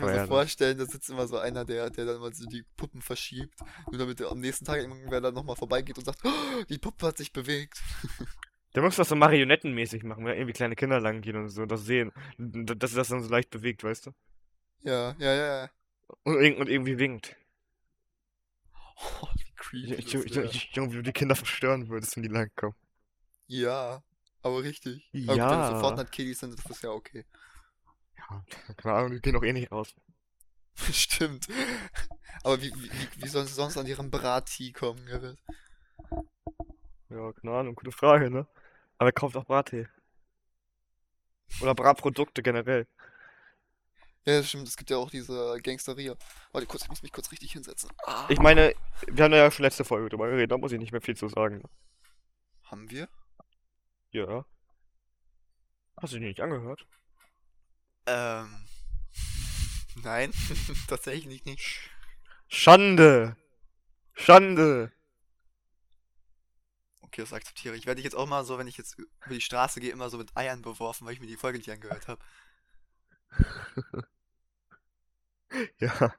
Ich 0.00 0.06
kann 0.06 0.14
mir 0.14 0.22
so 0.22 0.26
vorstellen, 0.28 0.78
da 0.78 0.86
sitzt 0.86 1.10
immer 1.10 1.26
so 1.26 1.38
einer, 1.38 1.64
der, 1.64 1.90
der 1.90 2.04
dann 2.06 2.20
mal 2.20 2.32
so 2.32 2.46
die 2.46 2.64
Puppen 2.76 3.02
verschiebt, 3.02 3.58
nur 3.90 3.98
damit 3.98 4.22
am 4.22 4.40
nächsten 4.40 4.64
Tag 4.64 4.78
irgendwer 4.78 5.20
dann 5.20 5.34
nochmal 5.34 5.56
vorbeigeht 5.56 5.98
und 5.98 6.04
sagt, 6.04 6.20
oh, 6.24 6.64
die 6.68 6.78
Puppe 6.78 7.06
hat 7.06 7.18
sich 7.18 7.32
bewegt. 7.32 7.82
Der 8.74 8.82
muss 8.84 8.94
das 8.94 9.08
so 9.08 9.16
marionettenmäßig 9.16 10.04
machen, 10.04 10.24
wenn 10.24 10.34
irgendwie 10.36 10.52
kleine 10.52 10.76
Kinder 10.76 11.00
lang 11.00 11.22
gehen 11.22 11.34
und 11.34 11.48
so 11.48 11.62
und 11.62 11.72
das 11.72 11.84
sehen. 11.84 12.12
Dass 12.38 12.92
das 12.92 13.08
dann 13.08 13.20
so 13.20 13.28
leicht 13.28 13.50
bewegt, 13.50 13.82
weißt 13.82 14.06
du? 14.06 14.10
Ja, 14.82 15.16
ja, 15.18 15.34
ja, 15.34 15.62
ja. 15.62 15.70
Und, 16.22 16.36
und 16.36 16.68
irgendwie 16.68 16.96
winkt. 16.98 17.36
Oh, 19.22 19.26
wie 19.36 19.52
creepy 19.56 20.02
Junge, 20.72 20.92
wie 20.92 20.96
du 20.96 21.02
die 21.02 21.12
Kinder 21.12 21.34
verstören 21.34 21.88
würdest, 21.88 22.16
wenn 22.16 22.22
die 22.22 22.28
langkommen. 22.28 22.76
Ja, 23.46 24.02
aber 24.42 24.62
richtig. 24.62 25.10
Aber 25.26 25.38
gut, 25.38 25.50
wenn 25.50 25.58
das 25.58 25.68
so 25.68 25.74
Ja. 25.74 25.80
Fortnite-Kiddies 25.80 26.38
sind, 26.40 26.54
ist 26.54 26.68
das 26.70 26.82
ja 26.82 26.90
okay. 26.90 27.24
Ja, 28.28 28.74
keine 28.76 28.94
Ahnung, 28.94 29.12
die 29.12 29.20
gehen 29.20 29.34
doch 29.34 29.42
eh 29.42 29.52
nicht 29.52 29.70
raus. 29.72 29.94
Stimmt. 30.92 31.48
Aber 32.42 32.60
wie, 32.62 32.72
wie, 32.74 32.90
wie- 33.22 33.28
sollen 33.28 33.46
sie 33.46 33.54
sonst 33.54 33.76
an 33.76 33.86
ihrem 33.86 34.10
Brattee 34.10 34.72
kommen, 34.72 35.04
Gerrit? 35.06 35.38
Ja, 37.10 37.32
keine 37.32 37.52
Ahnung, 37.56 37.74
gute 37.74 37.92
Frage, 37.92 38.30
ne? 38.30 38.46
Aber 38.98 39.08
er 39.10 39.12
kauft 39.12 39.36
auch 39.36 39.44
Brattee. 39.44 39.88
Oder 41.60 41.74
Bratprodukte 41.74 42.42
generell. 42.42 42.86
Ja, 44.26 44.38
das 44.38 44.48
stimmt, 44.48 44.68
es 44.68 44.76
gibt 44.76 44.90
ja 44.90 44.98
auch 44.98 45.10
diese 45.10 45.58
Gangsteria. 45.62 46.14
Warte 46.52 46.66
kurz, 46.66 46.82
ich 46.82 46.88
muss 46.90 47.02
mich 47.02 47.12
kurz 47.12 47.32
richtig 47.32 47.52
hinsetzen. 47.52 47.90
Ah, 48.04 48.26
Ich 48.28 48.38
meine, 48.38 48.74
wir 49.08 49.24
haben 49.24 49.32
ja 49.32 49.50
schon 49.50 49.64
letzte 49.64 49.84
Folge 49.84 50.08
drüber 50.10 50.28
geredet, 50.28 50.50
da 50.52 50.58
muss 50.58 50.72
ich 50.72 50.78
nicht 50.78 50.92
mehr 50.92 51.00
viel 51.00 51.16
zu 51.16 51.28
sagen. 51.28 51.62
haben 52.64 52.90
wir? 52.90 53.08
Ja. 54.12 54.44
Hast 55.96 56.12
du 56.12 56.18
die 56.18 56.26
nicht 56.26 56.40
angehört? 56.40 56.86
Ähm. 58.10 58.66
Nein, 60.02 60.32
tatsächlich 60.88 61.44
nicht. 61.44 61.90
Schande! 62.48 63.36
Schande! 64.14 64.90
Okay, 67.00 67.22
das 67.22 67.32
akzeptiere 67.32 67.76
ich. 67.76 67.86
Werde 67.86 68.00
ich 68.00 68.04
jetzt 68.04 68.14
auch 68.16 68.26
mal 68.26 68.44
so, 68.44 68.58
wenn 68.58 68.66
ich 68.66 68.76
jetzt 68.76 68.98
über 68.98 69.34
die 69.34 69.40
Straße 69.40 69.80
gehe, 69.80 69.92
immer 69.92 70.10
so 70.10 70.18
mit 70.18 70.36
Eiern 70.36 70.62
beworfen, 70.62 71.06
weil 71.06 71.12
ich 71.14 71.20
mir 71.20 71.26
die 71.26 71.36
Folge 71.36 71.58
nicht 71.58 71.70
angehört 71.70 72.08
habe. 72.08 72.22
Ja. 75.78 76.14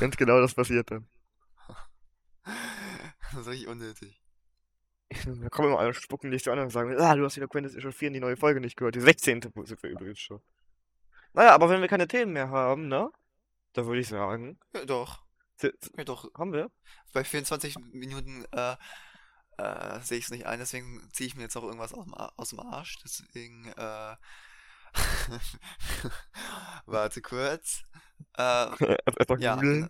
Ganz 0.00 0.18
genau 0.18 0.38
das 0.42 0.52
passiert 0.54 0.90
dann. 0.90 1.08
Das 2.44 3.40
ist 3.40 3.46
richtig 3.46 3.68
unnötig. 3.68 4.20
Da 5.08 5.48
kommen 5.48 5.68
immer 5.68 5.78
alle, 5.78 5.94
spucken 5.94 6.30
dich 6.30 6.42
so 6.42 6.50
an 6.50 6.58
und 6.58 6.68
sagen, 6.68 6.94
ah, 7.00 7.14
du 7.14 7.24
hast 7.24 7.36
wieder 7.36 7.48
Quentin 7.48 7.80
schon 7.80 7.92
4 7.92 8.08
in 8.08 8.14
die 8.14 8.20
neue 8.20 8.36
Folge 8.36 8.60
nicht 8.60 8.76
gehört. 8.76 8.96
Die 8.96 9.00
16. 9.00 9.40
sind 9.40 9.82
wir 9.82 9.90
übrigens 9.90 10.18
schon. 10.18 10.42
Naja, 11.38 11.54
aber 11.54 11.68
wenn 11.70 11.80
wir 11.80 11.86
keine 11.86 12.08
Themen 12.08 12.32
mehr 12.32 12.50
haben, 12.50 12.88
ne? 12.88 13.12
Da 13.72 13.86
würde 13.86 14.00
ich 14.00 14.08
sagen, 14.08 14.58
Ja, 14.74 14.84
doch. 14.84 15.22
Ja, 15.62 15.70
doch. 16.04 16.28
haben 16.36 16.52
wir? 16.52 16.68
Bei 17.12 17.22
24 17.22 17.76
Minuten 17.92 18.44
äh, 18.50 18.74
äh, 19.58 20.00
sehe 20.00 20.18
ich 20.18 20.24
es 20.24 20.30
nicht 20.32 20.46
ein, 20.46 20.58
deswegen 20.58 21.08
ziehe 21.12 21.28
ich 21.28 21.36
mir 21.36 21.42
jetzt 21.42 21.56
auch 21.56 21.62
irgendwas 21.62 21.92
aus 21.94 22.04
dem, 22.06 22.14
aus 22.14 22.48
dem 22.48 22.58
Arsch. 22.58 22.98
Deswegen, 23.04 23.68
äh. 23.68 24.16
Warte 26.86 27.22
kurz. 27.22 27.84
Äh, 28.36 28.42
ja. 29.38 29.54
googeln. 29.54 29.88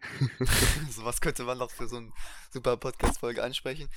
so 0.90 1.04
was 1.04 1.20
könnte 1.20 1.44
man 1.44 1.58
noch 1.58 1.70
für 1.70 1.86
so 1.86 1.98
eine 1.98 2.10
super 2.52 2.76
Podcast-Folge 2.76 3.44
ansprechen. 3.44 3.88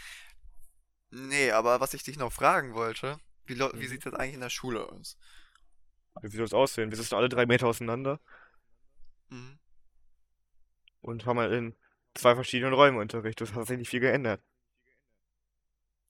Nee, 1.09 1.49
aber 1.49 1.79
was 1.79 1.95
ich 1.95 2.03
dich 2.03 2.17
noch 2.17 2.31
fragen 2.31 2.75
wollte, 2.75 3.17
wie, 3.47 3.57
wie 3.57 3.63
Mhm. 3.63 3.87
sieht 3.87 4.05
das 4.05 4.13
eigentlich 4.13 4.35
in 4.35 4.41
der 4.41 4.49
Schule 4.51 4.87
aus? 4.87 5.17
Wie 6.21 6.35
soll 6.35 6.45
es 6.45 6.53
aussehen? 6.53 6.89
Wir 6.91 6.97
sitzen 6.97 7.15
alle 7.15 7.29
drei 7.29 7.45
Meter 7.45 7.67
auseinander. 7.67 8.19
Mhm. 9.29 9.57
und 11.01 11.25
haben 11.25 11.39
halt 11.39 11.51
in 11.53 11.75
zwei 12.13 12.35
verschiedenen 12.35 12.73
Räumen 12.73 12.97
Unterricht. 12.99 13.41
Das 13.41 13.53
hat 13.53 13.67
sich 13.67 13.77
nicht 13.77 13.89
viel 13.89 13.99
geändert. 13.99 14.41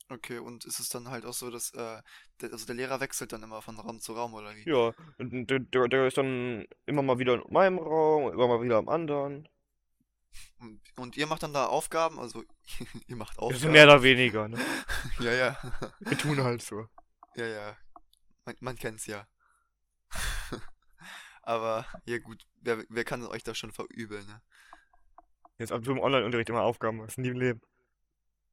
Okay, 0.10 0.38
und 0.40 0.66
ist 0.66 0.80
es 0.80 0.90
dann 0.90 1.10
halt 1.10 1.26
auch 1.26 1.34
so, 1.34 1.50
dass 1.50 1.74
äh, 1.74 2.02
der, 2.42 2.52
also 2.52 2.66
der 2.66 2.76
Lehrer 2.76 3.00
wechselt 3.00 3.32
dann 3.32 3.42
immer 3.42 3.62
von 3.62 3.80
Raum 3.80 4.00
zu 4.00 4.14
Raum 4.14 4.34
oder 4.34 4.54
wie? 4.56 4.70
Ja, 4.70 4.92
und 5.18 5.48
der, 5.50 5.60
der, 5.60 5.88
der 5.88 6.08
ist 6.08 6.18
dann 6.18 6.68
immer 6.86 7.02
mal 7.02 7.18
wieder 7.20 7.36
in 7.36 7.44
meinem 7.54 7.80
Raum, 7.80 8.32
immer 8.34 8.48
mal 8.48 8.62
wieder 8.62 8.78
im 8.80 8.90
anderen. 8.90 9.48
Und, 10.60 10.82
und 10.98 11.18
ihr 11.18 11.26
macht 11.28 11.44
dann 11.44 11.54
da 11.54 11.68
Aufgaben, 11.68 12.20
also 12.20 12.44
ihr 13.08 13.16
macht 13.16 13.38
Das 13.38 13.48
ist 13.50 13.56
Aufgaben. 13.56 13.72
mehr 13.72 13.86
oder 13.86 14.04
weniger, 14.04 14.48
ne? 14.50 14.60
Ja, 15.20 15.32
ja. 15.32 15.58
Wir 16.00 16.18
tun 16.18 16.44
halt 16.44 16.62
so. 16.62 16.88
Ja, 17.36 17.46
ja. 17.48 17.78
Man, 18.46 18.56
man 18.60 18.76
kennt's 18.76 19.06
ja. 19.08 19.26
Aber 21.44 21.86
ja 22.06 22.20
gut, 22.20 22.46
wer, 22.62 22.84
wer 22.90 23.04
kann 23.06 23.26
euch 23.26 23.44
das 23.44 23.58
schon 23.58 23.72
verübeln, 23.72 24.26
ne? 24.28 24.42
Jetzt 25.58 25.72
ab 25.72 25.82
du 25.84 25.92
im 25.92 25.98
Online-Unterricht 26.00 26.50
immer 26.50 26.62
Aufgaben 26.62 27.02
hast, 27.02 27.18
nie 27.18 27.30
im 27.30 27.40
Leben. 27.40 27.62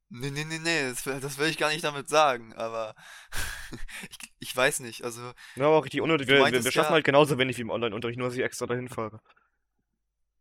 Nee, 0.09 0.29
nee, 0.31 0.43
nee, 0.43 0.59
nee, 0.59 0.89
das, 0.89 1.05
will- 1.05 1.21
das 1.21 1.37
will 1.37 1.47
ich 1.49 1.57
gar 1.57 1.69
nicht 1.69 1.83
damit 1.85 2.09
sagen, 2.09 2.53
aber 2.55 2.95
ich, 4.09 4.17
ich 4.39 4.55
weiß 4.55 4.81
nicht, 4.81 5.03
also 5.05 5.33
Ja, 5.55 5.65
aber 5.67 5.77
auch 5.77 5.85
richtig 5.85 6.01
unnötig. 6.01 6.27
Wir, 6.27 6.51
wir, 6.51 6.63
wir 6.65 6.71
schaffen 6.71 6.91
ja, 6.91 6.93
halt 6.93 7.05
genauso 7.05 7.37
wenig 7.37 7.57
wie 7.57 7.61
im 7.61 7.69
Online-Unterricht, 7.69 8.17
nur 8.19 8.27
dass 8.27 8.35
ich 8.37 8.43
extra 8.43 8.65
dahin 8.67 8.89
fahre. 8.89 9.21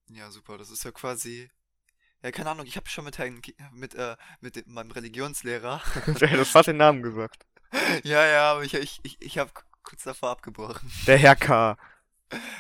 ja 0.09 0.31
super, 0.31 0.59
das 0.59 0.71
ist 0.71 0.85
ja 0.85 0.93
quasi, 0.93 1.51
ja 2.23 2.33
keine 2.33 2.51
Ahnung, 2.51 2.67
ich 2.67 2.77
habe 2.77 2.89
schon 2.89 3.05
mit 3.05 3.19
Herrn, 3.19 3.43
mit, 3.73 3.95
äh, 3.95 4.17
mit 4.41 4.57
dem, 4.57 4.65
meinem 4.73 4.93
Religionslehrer, 4.93 5.83
Du 6.19 6.27
hättest 6.27 6.53
fast 6.53 6.69
den 6.69 6.77
Namen 6.77 7.03
gesagt. 7.03 7.45
ja, 8.05 8.27
ja, 8.27 8.51
aber 8.53 8.65
ich, 8.65 8.75
ich, 8.75 9.01
ich, 9.03 9.17
ich 9.21 9.39
habe 9.39 9.51
kurz 9.83 10.05
davor 10.05 10.31
abgebrochen. 10.31 10.91
Der 11.07 11.19
Herr 11.19 11.37
K. 11.37 11.77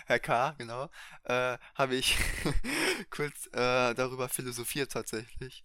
Herr 0.06 0.18
K., 0.18 0.54
genau, 0.58 0.90
äh, 1.24 1.56
habe 1.74 1.94
ich 1.94 2.16
kurz 3.10 3.46
äh, 3.48 3.94
darüber 3.94 4.28
philosophiert 4.28 4.92
tatsächlich. 4.92 5.62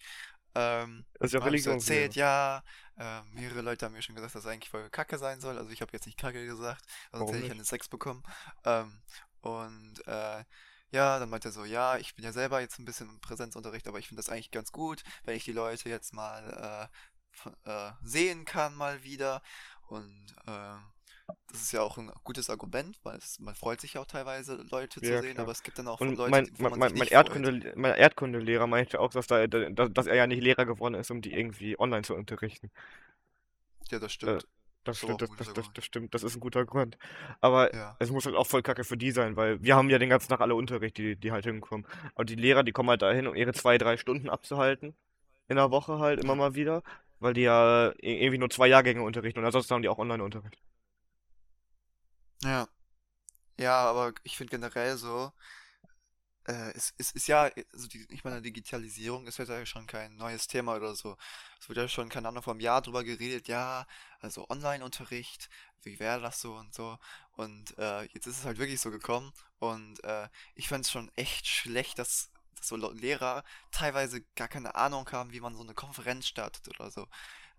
Ähm, 0.53 1.05
Das 1.19 1.27
ist 1.27 1.33
ja 1.33 1.43
habe 1.43 1.57
so 1.59 1.71
erzählt, 1.71 2.15
ja, 2.15 2.63
äh, 2.97 3.21
mehrere 3.33 3.61
Leute 3.61 3.85
haben 3.85 3.93
mir 3.93 4.01
schon 4.01 4.15
gesagt, 4.15 4.35
dass 4.35 4.45
es 4.45 4.49
eigentlich 4.49 4.69
voll 4.69 4.89
Kacke 4.89 5.17
sein 5.17 5.41
soll. 5.41 5.57
Also 5.57 5.71
ich 5.71 5.81
habe 5.81 5.91
jetzt 5.93 6.05
nicht 6.05 6.17
Kacke 6.19 6.45
gesagt, 6.45 6.83
sonst 7.11 7.31
hätte 7.33 7.45
ich 7.45 7.51
einen 7.51 7.65
Sex 7.65 7.89
bekommen. 7.89 8.23
Ähm, 8.63 9.01
und 9.41 10.07
äh, 10.07 10.43
ja, 10.91 11.19
dann 11.19 11.29
meinte 11.29 11.49
er 11.49 11.51
so, 11.51 11.65
ja, 11.65 11.97
ich 11.97 12.15
bin 12.15 12.23
ja 12.23 12.31
selber 12.31 12.61
jetzt 12.61 12.79
ein 12.79 12.85
bisschen 12.85 13.09
im 13.09 13.19
Präsenzunterricht, 13.19 13.87
aber 13.87 13.99
ich 13.99 14.07
finde 14.07 14.21
das 14.21 14.29
eigentlich 14.29 14.51
ganz 14.51 14.71
gut, 14.71 15.03
wenn 15.23 15.35
ich 15.35 15.43
die 15.43 15.51
Leute 15.51 15.89
jetzt 15.89 16.13
mal 16.13 16.89
äh, 17.65 17.69
äh, 17.69 17.91
sehen 18.03 18.45
kann 18.45 18.75
mal 18.75 19.03
wieder. 19.03 19.41
Und 19.87 20.35
äh, 20.47 20.75
das 21.47 21.61
ist 21.61 21.71
ja 21.71 21.81
auch 21.81 21.97
ein 21.97 22.11
gutes 22.23 22.49
Argument, 22.49 22.99
weil 23.03 23.17
es, 23.17 23.39
man 23.39 23.55
freut 23.55 23.81
sich 23.81 23.93
ja 23.93 24.01
auch 24.01 24.05
teilweise, 24.05 24.55
Leute 24.71 25.01
zu 25.01 25.15
Ja, 25.15 25.17
sehen, 25.17 25.39
aber 25.39 25.51
klar. 25.51 25.51
es 25.51 25.63
gibt 25.63 25.79
dann 25.79 25.87
auch 25.87 25.99
Und 25.99 26.17
Leute, 26.17 26.25
mein, 26.25 26.49
mein, 26.57 26.71
man 26.71 26.81
mein, 26.93 26.93
mein. 26.95 27.07
Erdkunde, 27.07 27.73
mein 27.75 27.95
Erdkundelehrer 27.95 28.67
meinte 28.67 28.99
auch, 28.99 29.11
dass, 29.11 29.27
da, 29.27 29.47
dass, 29.47 29.93
dass 29.93 30.07
er 30.07 30.15
ja 30.15 30.27
nicht 30.27 30.41
Lehrer 30.43 30.65
geworden 30.65 30.95
ist, 30.95 31.11
um 31.11 31.21
die 31.21 31.33
irgendwie 31.33 31.79
online 31.79 32.03
zu 32.03 32.15
unterrichten. 32.15 32.69
Ja, 33.89 33.97
das 33.99 34.11
Äh, 34.23 34.39
stimmt. 34.39 34.47
das 34.83 34.97
Das 34.97 35.01
aber 35.01 35.17
stimmt, 35.17 35.21
das, 35.21 35.33
das, 35.35 35.51
das, 35.53 35.71
das 35.73 35.85
stimmt, 35.85 36.13
das 36.13 36.23
ist 36.23 36.35
ein 36.35 36.39
guter 36.39 36.65
Grund. 36.65 36.97
Aber 37.41 37.71
Ja. 37.71 37.99
es 37.99 38.11
muss 38.11 38.25
halt 38.25 38.35
auch 38.35 38.45
voll 38.47 38.61
kacke 38.61 38.83
für 38.83 38.97
die 38.97 39.11
sein, 39.11 39.35
weil 39.35 39.61
wir 39.63 39.75
haben 39.75 39.89
ja 39.89 39.97
den 39.99 40.09
ganzen 40.09 40.29
Tag 40.29 40.41
alle 40.41 40.55
Unterricht, 40.55 40.97
die, 40.97 41.15
die 41.15 41.31
halt 41.31 41.45
hinkommen. 41.45 41.87
Und 42.15 42.29
die 42.29 42.35
Lehrer, 42.35 42.63
die 42.63 42.71
kommen 42.71 42.89
halt 42.89 43.01
dahin, 43.01 43.27
um 43.27 43.35
ihre 43.35 43.53
zwei, 43.53 43.77
drei 43.77 43.97
Stunden 43.97 44.29
abzuhalten. 44.29 44.95
In 45.49 45.57
der 45.57 45.71
Woche 45.71 45.99
halt 45.99 46.19
immer 46.19 46.35
mal 46.35 46.55
wieder. 46.55 46.83
Weil 47.19 47.33
die 47.33 47.41
ja 47.43 47.91
i- 48.03 48.21
irgendwie 48.23 48.39
nur 48.39 48.51
zwei 48.51 48.67
Jahrgänge 48.67 49.03
unterrichten 49.03 49.39
und 49.39 49.45
ansonsten 49.45 49.73
haben 49.75 49.83
die 49.83 49.89
auch 49.89 49.99
Online-Unterricht. 49.99 50.61
Ja. 52.43 52.67
Ja, 53.59 53.77
aber 53.89 54.13
ich 54.23 54.37
finde 54.37 54.51
generell 54.51 54.97
so, 54.97 55.33
äh, 56.47 56.71
es, 56.75 56.93
es 56.97 57.11
ist 57.11 57.27
ja, 57.27 57.49
also 57.73 57.87
die, 57.87 58.05
ich 58.11 58.23
meine, 58.23 58.41
Digitalisierung 58.41 59.25
ist 59.27 59.37
ja 59.39 59.65
schon 59.65 59.87
kein 59.87 60.15
neues 60.17 60.47
Thema 60.47 60.75
oder 60.75 60.95
so. 60.95 61.17
Es 61.59 61.67
wird 61.69 61.77
ja 61.77 61.87
schon, 61.87 62.09
keine 62.09 62.27
Ahnung, 62.27 62.43
vor 62.43 62.53
einem 62.53 62.59
Jahr 62.61 62.81
drüber 62.81 63.03
geredet, 63.03 63.47
ja, 63.47 63.87
also 64.19 64.47
Online-Unterricht, 64.49 65.49
wie 65.83 65.99
wäre 65.99 66.21
das 66.21 66.41
so 66.41 66.55
und 66.55 66.73
so. 66.73 66.97
Und 67.31 67.77
äh, 67.77 68.03
jetzt 68.13 68.27
ist 68.27 68.39
es 68.39 68.45
halt 68.45 68.57
wirklich 68.59 68.79
so 68.81 68.91
gekommen. 68.91 69.33
Und 69.59 70.03
äh, 70.03 70.29
ich 70.55 70.67
fand 70.69 70.85
es 70.85 70.91
schon 70.91 71.11
echt 71.15 71.47
schlecht, 71.47 71.97
dass, 71.99 72.29
dass 72.55 72.67
so 72.67 72.75
Le- 72.75 72.93
Lehrer 72.93 73.43
teilweise 73.71 74.21
gar 74.35 74.47
keine 74.47 74.75
Ahnung 74.75 75.09
haben, 75.11 75.31
wie 75.33 75.39
man 75.41 75.55
so 75.55 75.63
eine 75.63 75.73
Konferenz 75.73 76.27
startet 76.27 76.67
oder 76.79 76.91
so. 76.91 77.07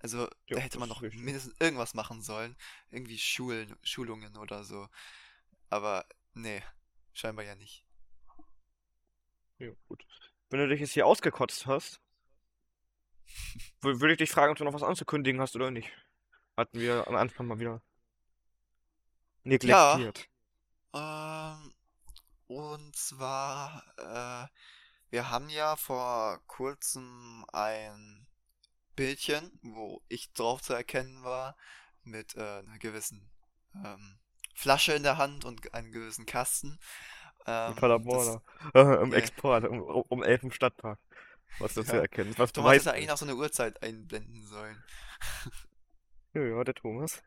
Also 0.00 0.28
Ja, 0.48 0.56
da 0.56 0.60
hätte 0.60 0.78
man 0.78 0.88
noch 0.88 1.02
richtig. 1.02 1.22
mindestens 1.22 1.54
irgendwas 1.60 1.94
machen 1.94 2.22
sollen. 2.22 2.56
Irgendwie 2.90 3.18
Schulen, 3.18 3.76
Schulungen 3.82 4.36
oder 4.36 4.64
so. 4.64 4.88
Aber 5.70 6.06
nee, 6.34 6.62
scheinbar 7.14 7.44
ja 7.44 7.54
nicht. 7.56 7.84
Ja, 9.58 9.70
gut. 9.88 10.06
Wenn 10.50 10.60
du 10.60 10.68
dich 10.68 10.80
jetzt 10.80 10.92
hier 10.92 11.06
ausgekotzt 11.06 11.66
hast, 11.66 12.00
wür- 13.82 14.00
würde 14.00 14.12
ich 14.12 14.18
dich 14.18 14.30
fragen, 14.30 14.52
ob 14.52 14.58
du 14.58 14.64
noch 14.64 14.74
was 14.74 14.82
anzukündigen 14.82 15.40
hast 15.40 15.56
oder 15.56 15.70
nicht. 15.70 15.90
Hatten 16.56 16.80
wir 16.80 17.06
am 17.08 17.16
Anfang 17.16 17.46
mal 17.46 17.58
wieder 17.60 17.82
Ja, 19.62 20.00
neglektiert. 20.00 20.28
ähm, 20.94 21.74
und 22.48 22.96
zwar, 22.96 23.82
äh, 23.98 24.48
wir 25.10 25.30
haben 25.30 25.48
ja 25.50 25.76
vor 25.76 26.40
kurzem 26.48 27.44
ein 27.52 28.26
Bildchen, 28.96 29.58
wo 29.62 30.02
ich 30.08 30.32
drauf 30.32 30.62
zu 30.62 30.72
erkennen 30.72 31.22
war, 31.22 31.56
mit 32.02 32.34
äh, 32.36 32.40
einer 32.40 32.78
gewissen 32.78 33.30
ähm, 33.74 34.18
Flasche 34.54 34.94
in 34.94 35.02
der 35.02 35.18
Hand 35.18 35.44
und 35.44 35.74
einem 35.74 35.92
gewissen 35.92 36.26
Kasten. 36.26 36.78
In 37.46 37.52
Ähm, 37.52 37.72
das, 37.72 37.76
Paderborn, 37.76 38.40
im 38.74 39.12
ja, 39.12 39.18
Export, 39.18 39.64
um, 39.64 39.80
um 39.82 40.22
11 40.22 40.44
im 40.44 40.50
Stadtpark. 40.50 40.98
Was 41.58 41.74
du 41.74 41.84
zu 41.84 41.96
ja. 41.96 42.02
erkennen. 42.02 42.34
Was 42.36 42.52
Thomas 42.52 42.74
hätte 42.74 42.90
eigentlich 42.90 43.02
nicht. 43.02 43.10
noch 43.10 43.18
so 43.18 43.24
eine 43.24 43.36
Uhrzeit 43.36 43.82
einblenden 43.82 44.46
sollen. 44.46 44.82
Ja, 46.34 46.42
ja, 46.42 46.64
der 46.64 46.74
Thomas. 46.74 47.22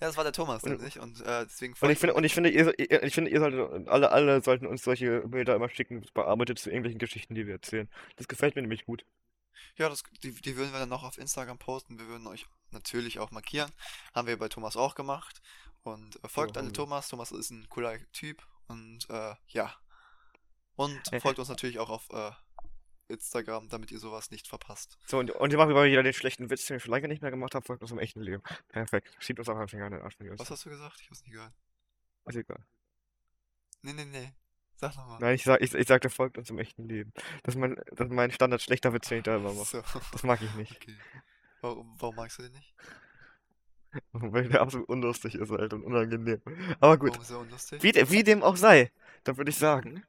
Ja, 0.00 0.08
das 0.08 0.16
war 0.16 0.24
der 0.24 0.32
Thomas 0.32 0.64
Und, 0.64 0.72
nämlich 0.72 0.98
und 0.98 1.20
äh, 1.20 1.44
deswegen 1.44 1.74
und 1.80 1.90
ich 1.90 1.98
finde, 2.00 2.14
und 2.14 2.24
ich 2.24 2.34
finde, 2.34 2.50
ihr, 2.50 2.74
ich 2.76 3.14
finde, 3.14 3.30
ihr 3.30 3.38
solltet, 3.38 3.86
alle, 3.86 4.10
alle 4.10 4.42
sollten 4.42 4.66
uns 4.66 4.82
solche 4.82 5.20
Bilder 5.28 5.54
immer 5.54 5.68
schicken, 5.68 6.04
bearbeitet 6.12 6.58
zu 6.58 6.70
irgendwelchen 6.70 6.98
Geschichten, 6.98 7.36
die 7.36 7.46
wir 7.46 7.54
erzählen. 7.54 7.88
Das 8.16 8.26
gefällt 8.26 8.56
mir 8.56 8.62
nämlich 8.62 8.84
gut. 8.84 9.04
Ja, 9.76 9.88
das, 9.88 10.02
die, 10.22 10.32
die 10.32 10.56
würden 10.56 10.72
wir 10.72 10.80
dann 10.80 10.88
noch 10.88 11.02
auf 11.02 11.18
Instagram 11.18 11.58
posten. 11.58 11.98
Wir 11.98 12.06
würden 12.06 12.26
euch 12.26 12.46
natürlich 12.70 13.18
auch 13.18 13.30
markieren. 13.30 13.70
Haben 14.14 14.28
wir 14.28 14.38
bei 14.38 14.48
Thomas 14.48 14.76
auch 14.76 14.94
gemacht. 14.94 15.40
Und 15.82 16.22
äh, 16.22 16.28
folgt 16.28 16.56
alle 16.56 16.66
haben 16.66 16.72
wir. 16.72 16.76
Thomas. 16.76 17.08
Thomas 17.08 17.32
ist 17.32 17.50
ein 17.50 17.68
cooler 17.68 17.98
Typ. 18.12 18.46
Und 18.68 19.08
äh, 19.10 19.34
ja. 19.48 19.74
Und 20.76 21.00
folgt 21.20 21.38
uns 21.38 21.48
natürlich 21.48 21.78
auch 21.78 21.90
auf 21.90 22.08
äh, 22.10 22.30
Instagram, 23.08 23.68
damit 23.68 23.90
ihr 23.90 23.98
sowas 23.98 24.30
nicht 24.30 24.48
verpasst. 24.48 24.98
So, 25.06 25.18
und, 25.18 25.30
und 25.30 25.50
ihr 25.50 25.58
macht 25.58 25.68
mal 25.68 25.86
wieder 25.86 26.02
den 26.02 26.12
schlechten 26.12 26.48
Witz, 26.48 26.66
den 26.66 26.76
ich 26.76 26.82
schon 26.84 26.92
lange 26.92 27.08
nicht 27.08 27.22
mehr 27.22 27.30
gemacht 27.30 27.54
habe, 27.54 27.64
folgt 27.64 27.82
uns 27.82 27.90
im 27.90 27.98
echten 27.98 28.20
Leben. 28.20 28.42
Perfekt. 28.68 29.14
Schiebt 29.18 29.38
uns 29.38 29.48
auch 29.48 29.56
einfach 29.56 29.76
in 29.76 29.90
den 29.90 30.00
Arsch, 30.00 30.16
Was 30.18 30.50
hast 30.50 30.64
du 30.64 30.70
gesagt? 30.70 31.00
Ich 31.00 31.08
hab's 31.08 31.22
nicht 31.22 31.32
gehört. 31.32 31.52
Ist 32.26 32.36
egal. 32.36 32.64
Nee, 33.82 33.92
nee, 33.92 34.04
nee. 34.04 34.32
Sag 34.80 34.96
nochmal. 34.96 35.18
Nein, 35.20 35.34
ich, 35.34 35.44
sag, 35.44 35.60
ich, 35.60 35.74
ich 35.74 35.86
sagte, 35.86 36.08
folgt 36.08 36.38
uns 36.38 36.48
im 36.48 36.58
echten 36.58 36.88
Leben. 36.88 37.12
Das 37.42 37.54
ist 37.54 37.60
mein, 37.60 37.76
das 37.92 38.06
ist 38.06 38.12
mein 38.14 38.30
Standard 38.30 38.62
schlechter 38.62 38.94
Witz, 38.94 39.08
da 39.10 39.36
immer 39.36 39.52
mache. 39.52 39.66
So. 39.66 39.82
Das 40.12 40.22
mag 40.22 40.40
ich 40.40 40.54
nicht. 40.54 40.74
Okay. 40.76 40.96
Warum, 41.60 41.94
warum 41.98 42.16
magst 42.16 42.38
du 42.38 42.42
den 42.44 42.52
nicht? 42.52 42.74
Weil 44.12 44.48
der 44.48 44.62
absolut 44.62 44.88
unlustig 44.88 45.34
ist 45.34 45.50
halt 45.50 45.74
und 45.74 45.84
unangenehm. 45.84 46.40
Aber 46.80 46.96
gut. 46.96 47.10
Warum 47.10 47.22
ist 47.22 47.30
er 47.30 47.40
unlustig? 47.40 47.82
Wie, 47.82 47.92
de- 47.92 48.10
wie 48.10 48.24
dem 48.24 48.42
auch 48.42 48.56
sei, 48.56 48.90
dann 49.24 49.36
würde 49.36 49.50
ich 49.50 49.58
sagen, 49.58 50.06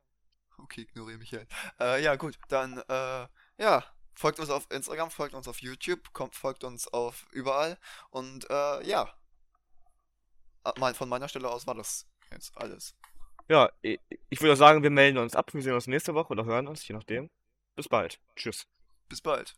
Okay, 0.57 0.81
ignoriere 0.81 1.17
mich 1.17 1.33
halt. 1.33 1.49
Äh, 1.79 2.01
ja, 2.01 2.15
gut, 2.15 2.37
dann, 2.47 2.77
äh, 2.87 3.27
ja, 3.57 3.83
folgt 4.13 4.39
uns 4.39 4.49
auf 4.49 4.67
Instagram, 4.71 5.11
folgt 5.11 5.33
uns 5.33 5.49
auf 5.49 5.61
YouTube, 5.61 6.13
kommt, 6.13 6.35
folgt 6.35 6.63
uns 6.63 6.87
auf 6.87 7.25
überall 7.31 7.77
und, 8.11 8.49
äh, 8.49 8.87
ja, 8.87 9.11
mein, 10.77 10.93
von 10.95 11.09
meiner 11.09 11.27
Stelle 11.27 11.49
aus 11.49 11.67
war 11.67 11.75
das 11.75 12.07
jetzt 12.31 12.55
alles. 12.57 12.95
Ja, 13.51 13.69
ich, 13.81 14.41
würde 14.41 14.55
sagen, 14.55 14.81
wir 14.81 14.89
melden 14.89 15.17
uns 15.17 15.35
ab. 15.35 15.53
Wir 15.53 15.61
sehen 15.61 15.73
uns 15.73 15.87
nächste 15.87 16.13
Woche 16.13 16.31
oder 16.31 16.45
hören 16.45 16.67
uns, 16.67 16.87
je 16.87 16.95
nachdem. 16.95 17.29
Bis 17.75 17.89
bald. 17.89 18.19
Tschüss. 18.35 18.65
Bis 19.09 19.19
bald. 19.19 19.53